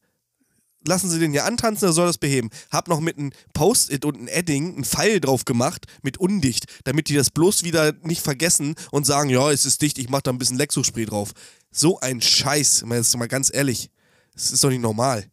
Lassen 0.87 1.09
Sie 1.09 1.19
den 1.19 1.31
hier 1.31 1.45
antanzen, 1.45 1.87
er 1.87 1.93
soll 1.93 2.07
das 2.07 2.17
beheben. 2.17 2.49
Hab 2.71 2.87
noch 2.87 2.99
mit 2.99 3.17
einem 3.17 3.31
Post-it 3.53 4.05
und 4.05 4.15
einem 4.17 4.27
Edding 4.27 4.75
einen 4.75 4.85
Pfeil 4.85 5.19
drauf 5.19 5.45
gemacht 5.45 5.85
mit 6.03 6.17
undicht, 6.17 6.65
damit 6.83 7.09
die 7.09 7.15
das 7.15 7.29
bloß 7.31 7.63
wieder 7.63 7.93
nicht 8.03 8.21
vergessen 8.21 8.75
und 8.91 9.05
sagen, 9.05 9.29
ja, 9.29 9.51
es 9.51 9.65
ist 9.65 9.81
dicht, 9.81 9.97
ich 9.97 10.09
mach 10.09 10.21
da 10.21 10.31
ein 10.31 10.37
bisschen 10.37 10.57
Lexus-Spray 10.57 11.05
drauf. 11.05 11.31
So 11.71 11.99
ein 11.99 12.21
Scheiß, 12.21 12.83
mal 12.85 12.97
jetzt 12.97 13.15
mal 13.17 13.27
ganz 13.27 13.51
ehrlich. 13.53 13.89
Das 14.33 14.51
ist 14.51 14.63
doch 14.63 14.69
nicht 14.69 14.81
normal. 14.81 15.25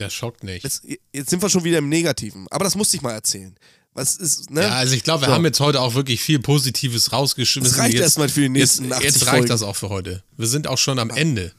Der 0.00 0.10
schockt 0.10 0.42
nicht. 0.42 0.64
Jetzt, 0.64 0.82
jetzt 1.12 1.30
sind 1.30 1.40
wir 1.42 1.48
schon 1.48 1.64
wieder 1.64 1.78
im 1.78 1.88
Negativen. 1.88 2.46
Aber 2.50 2.64
das 2.64 2.74
musste 2.74 2.96
ich 2.96 3.02
mal 3.02 3.12
erzählen. 3.12 3.54
Was 3.92 4.16
ist, 4.16 4.50
ne? 4.50 4.62
Ja, 4.62 4.70
also 4.70 4.94
ich 4.94 5.04
glaube, 5.04 5.22
wir 5.22 5.26
So. 5.28 5.34
haben 5.34 5.44
jetzt 5.44 5.60
heute 5.60 5.80
auch 5.80 5.94
wirklich 5.94 6.20
viel 6.20 6.40
Positives 6.40 7.12
rausgeschmissen. 7.12 7.76
Das 7.76 7.78
reicht 7.80 7.94
jetzt, 7.94 8.02
erstmal 8.02 8.28
für 8.28 8.40
die 8.40 8.48
nächsten 8.48 8.84
jetzt, 8.86 8.92
80 8.94 9.04
Jetzt 9.04 9.22
reicht 9.22 9.30
Folgen. 9.30 9.46
das 9.48 9.62
auch 9.62 9.76
für 9.76 9.88
heute. 9.88 10.24
Wir 10.36 10.48
sind 10.48 10.66
auch 10.66 10.78
schon 10.78 10.98
am 10.98 11.10
Ende. 11.10 11.52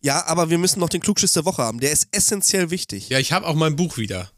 Ja, 0.00 0.26
aber 0.26 0.50
wir 0.50 0.58
müssen 0.58 0.80
noch 0.80 0.88
den 0.88 1.00
Klugschiss 1.00 1.32
der 1.32 1.44
Woche 1.44 1.62
haben. 1.62 1.80
Der 1.80 1.90
ist 1.90 2.08
essentiell 2.12 2.70
wichtig. 2.70 3.08
Ja, 3.08 3.18
ich 3.18 3.32
habe 3.32 3.46
auch 3.46 3.54
mein 3.54 3.76
Buch 3.76 3.96
wieder. 3.96 4.30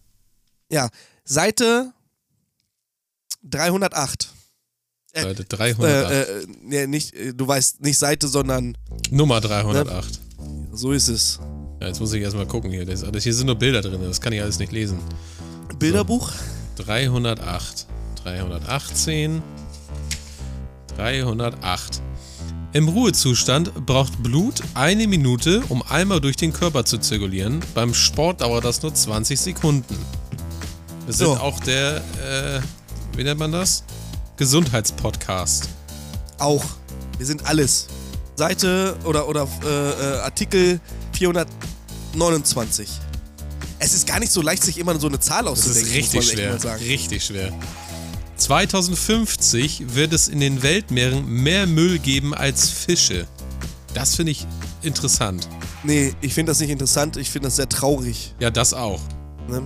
Ja, 0.71 0.89
Seite 1.25 1.93
308. 3.45 4.33
Äh, 5.13 5.23
Seite 5.23 5.45
308. 5.45 6.11
Äh, 6.11 6.23
äh, 6.23 6.47
nee, 6.63 6.87
nicht, 6.87 7.15
äh, 7.15 7.35
du 7.35 7.47
weißt, 7.47 7.81
nicht 7.81 7.99
Seite, 7.99 8.29
sondern 8.29 8.77
Nummer 9.11 9.41
308. 9.41 10.21
so 10.73 10.93
ist 10.93 11.09
es. 11.09 11.41
Ja, 11.81 11.89
jetzt 11.89 12.01
muss 12.01 12.13
ich 12.13 12.23
erstmal 12.23 12.47
gucken 12.47 12.71
hier. 12.71 12.85
Das, 12.85 13.05
hier 13.23 13.35
sind 13.35 13.47
nur 13.47 13.57
Bilder 13.57 13.83
drin, 13.83 14.01
das 14.03 14.21
kann 14.21 14.33
ich 14.33 14.43
alles 14.43 14.59
nicht 14.59 14.73
lesen. 14.73 14.99
Bilderbuch? 15.79 16.33
308. 16.77 17.87
318. 18.23 19.43
308. 20.97 22.03
Im 22.75 22.89
Ruhezustand 22.89 23.87
braucht 23.87 24.23
Blut 24.23 24.63
eine 24.75 25.07
Minute, 25.07 25.63
um 25.71 25.83
einmal 25.83 26.21
durch 26.21 26.37
den 26.37 26.53
Körper 26.53 26.85
zu 26.85 26.99
zirkulieren. 26.99 27.61
Beim 27.75 27.95
Sport 27.95 28.43
dauert 28.43 28.65
das 28.65 28.83
nur 28.83 28.95
20 28.95 29.41
Sekunden. 29.41 29.97
Wir 31.07 31.15
sind 31.15 31.27
So. 31.29 31.37
auch 31.39 31.59
der, 31.61 31.97
äh, 31.97 32.61
wie 33.17 33.25
nennt 33.25 33.41
man 33.41 33.53
das? 33.53 33.85
Gesundheitspodcast. 34.37 35.69
Auch. 36.39 36.65
Wir 37.17 37.25
sind 37.27 37.47
alles. 37.47 37.87
Seite 38.37 38.97
oder, 39.05 39.27
oder 39.29 39.49
äh, 39.65 39.91
äh, 39.91 40.19
Artikel 40.21 40.79
429. 41.13 42.89
Es 43.81 43.95
ist 43.95 44.07
gar 44.07 44.21
nicht 44.21 44.31
so 44.31 44.43
leicht, 44.43 44.63
sich 44.63 44.77
immer 44.79 44.99
so 45.01 45.07
eine 45.09 45.19
Zahl 45.19 45.45
Das 45.45 45.53
auszudenken. 45.53 45.89
ist 45.89 45.95
richtig 45.97 46.31
schwer. 46.31 46.59
Richtig 46.81 47.25
schwer. 47.25 47.53
2050 48.39 49.95
wird 49.95 50.13
es 50.13 50.29
in 50.29 50.41
den 50.41 50.63
Weltmeeren 50.63 51.27
mehr 51.27 51.67
Müll 51.67 51.99
geben 51.99 52.35
als 52.35 52.71
Fische. 52.71 53.27
Das 53.95 54.17
finde 54.17 54.33
ich 54.33 54.47
interessant. 54.83 55.49
Nee, 55.83 56.15
ich 56.21 56.35
finde 56.35 56.51
das 56.51 56.61
nicht 56.61 56.71
interessant. 56.71 57.17
Ich 57.17 57.31
finde 57.31 57.49
das 57.49 57.57
sehr 57.57 57.69
traurig. 57.69 58.35
Ja, 58.41 58.51
das 58.51 58.75
auch. 58.75 59.01
Ne? 59.49 59.63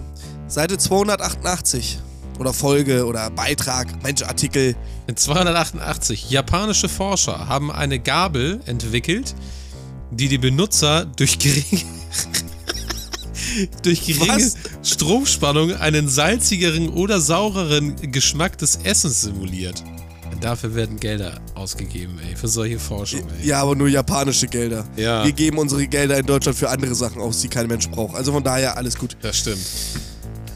Seite 0.48 0.78
288. 0.78 1.98
Oder 2.38 2.54
Folge 2.54 3.04
oder 3.04 3.30
Beitrag, 3.30 4.02
Mensch, 4.02 4.22
Artikel. 4.22 4.74
In 5.06 5.16
288 5.16 6.30
japanische 6.30 6.88
Forscher 6.88 7.46
haben 7.46 7.70
eine 7.70 7.98
Gabel 7.98 8.60
entwickelt, 8.64 9.34
die 10.10 10.28
die 10.28 10.38
Benutzer 10.38 11.04
durch 11.04 11.38
geringe, 11.38 11.84
durch 13.82 14.04
geringe 14.06 14.36
Was? 14.36 14.54
Stromspannung 14.82 15.74
einen 15.74 16.08
salzigeren 16.08 16.88
oder 16.88 17.20
saureren 17.20 17.94
Geschmack 18.12 18.58
des 18.58 18.76
Essens 18.84 19.22
simuliert. 19.22 19.82
Dafür 20.40 20.74
werden 20.74 20.98
Gelder 20.98 21.40
ausgegeben, 21.54 22.18
ey, 22.28 22.34
für 22.34 22.48
solche 22.48 22.78
Forschung, 22.80 23.20
ey. 23.40 23.46
Ja, 23.48 23.60
aber 23.62 23.76
nur 23.76 23.86
japanische 23.86 24.48
Gelder. 24.48 24.84
Ja. 24.96 25.24
Wir 25.24 25.30
geben 25.32 25.58
unsere 25.58 25.86
Gelder 25.86 26.18
in 26.18 26.26
Deutschland 26.26 26.58
für 26.58 26.68
andere 26.68 26.94
Sachen 26.96 27.20
aus, 27.22 27.40
die 27.42 27.48
kein 27.48 27.68
Mensch 27.68 27.88
braucht. 27.88 28.16
Also 28.16 28.32
von 28.32 28.42
daher 28.42 28.76
alles 28.76 28.98
gut. 28.98 29.16
Das 29.22 29.38
stimmt. 29.38 29.60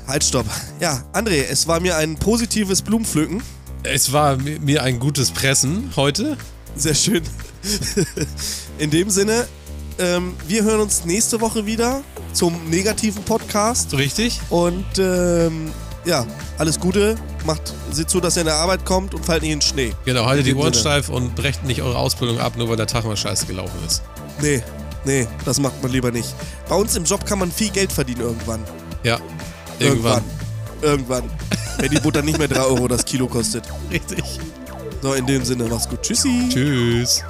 Halt, 0.09 0.25
stopp. 0.25 0.47
Ja, 0.81 1.05
André, 1.13 1.45
es 1.49 1.69
war 1.69 1.79
mir 1.79 1.97
ein 1.97 2.17
positives 2.17 2.83
Blumenpflücken. 2.83 3.43
Es 3.85 4.13
war 4.13 4.37
mi- 4.37 4.59
mir 4.59 4.83
ein 4.83 4.99
gutes 4.99 5.31
Pressen 5.31 5.93
heute. 5.95 6.37
Sehr 6.77 6.95
schön. 6.95 7.23
In 8.79 8.91
dem 8.91 9.11
Sinne, 9.11 9.47
ähm, 9.99 10.35
wir 10.47 10.65
hören 10.65 10.81
uns 10.81 11.05
nächste 11.05 11.41
Woche 11.41 11.67
wieder 11.67 12.03
zum 12.33 12.69
negativen 12.69 13.23
Podcast. 13.25 13.95
Richtig? 13.95 14.41
Und 14.51 14.85
ähm, 14.99 15.71
ja, 16.05 16.25
alles 16.59 16.79
Gute. 16.79 17.17
Macht, 17.45 17.75
seht 17.91 18.11
zu, 18.11 18.21
dass 18.21 18.37
ihr 18.37 18.41
in 18.43 18.47
der 18.47 18.57
Arbeit 18.57 18.85
kommt 18.85 19.15
und 19.15 19.25
fallt 19.25 19.43
nicht 19.43 19.53
in 19.53 19.59
den 19.59 19.63
Schnee. 19.63 19.93
Genau, 20.05 20.27
haltet 20.27 20.47
die 20.47 20.55
Ohren 20.55 20.73
Sinne. 20.73 20.81
steif 20.81 21.09
und 21.09 21.35
brecht 21.35 21.65
nicht 21.65 21.83
eure 21.83 21.99
Ausbildung 21.99 22.39
ab, 22.39 22.57
nur 22.57 22.69
weil 22.69 22.77
der 22.77 22.87
Tag 22.87 23.05
mal 23.05 23.17
scheiße 23.17 23.47
gelaufen 23.47 23.79
ist. 23.87 24.03
Nee, 24.41 24.63
nee, 25.05 25.27
das 25.45 25.59
macht 25.61 25.83
man 25.83 25.93
lieber 25.93 26.11
nicht. 26.11 26.35
Bei 26.69 26.77
uns 26.77 26.95
im 26.97 27.05
Job 27.05 27.25
kann 27.27 27.39
man 27.39 27.51
viel 27.51 27.71
Geld 27.71 27.93
verdienen 27.93 28.21
irgendwann. 28.21 28.61
Ja, 29.03 29.19
irgendwann. 29.79 30.23
Irgendwann. 30.83 31.25
Wenn 31.79 31.91
die 31.91 32.01
Butter 32.01 32.23
nicht 32.23 32.39
mehr 32.39 32.49
3 32.49 32.61
Euro 32.61 32.89
das 32.89 33.05
Kilo 33.05 33.27
kostet. 33.27 33.65
Richtig. 33.91 34.25
So, 35.03 35.15
in 35.15 35.27
dem 35.27 35.45
Sinne, 35.45 35.65
mach's 35.69 35.89
gut. 35.89 36.03
Tschüssi. 36.03 36.49
Tschüss. 36.49 37.23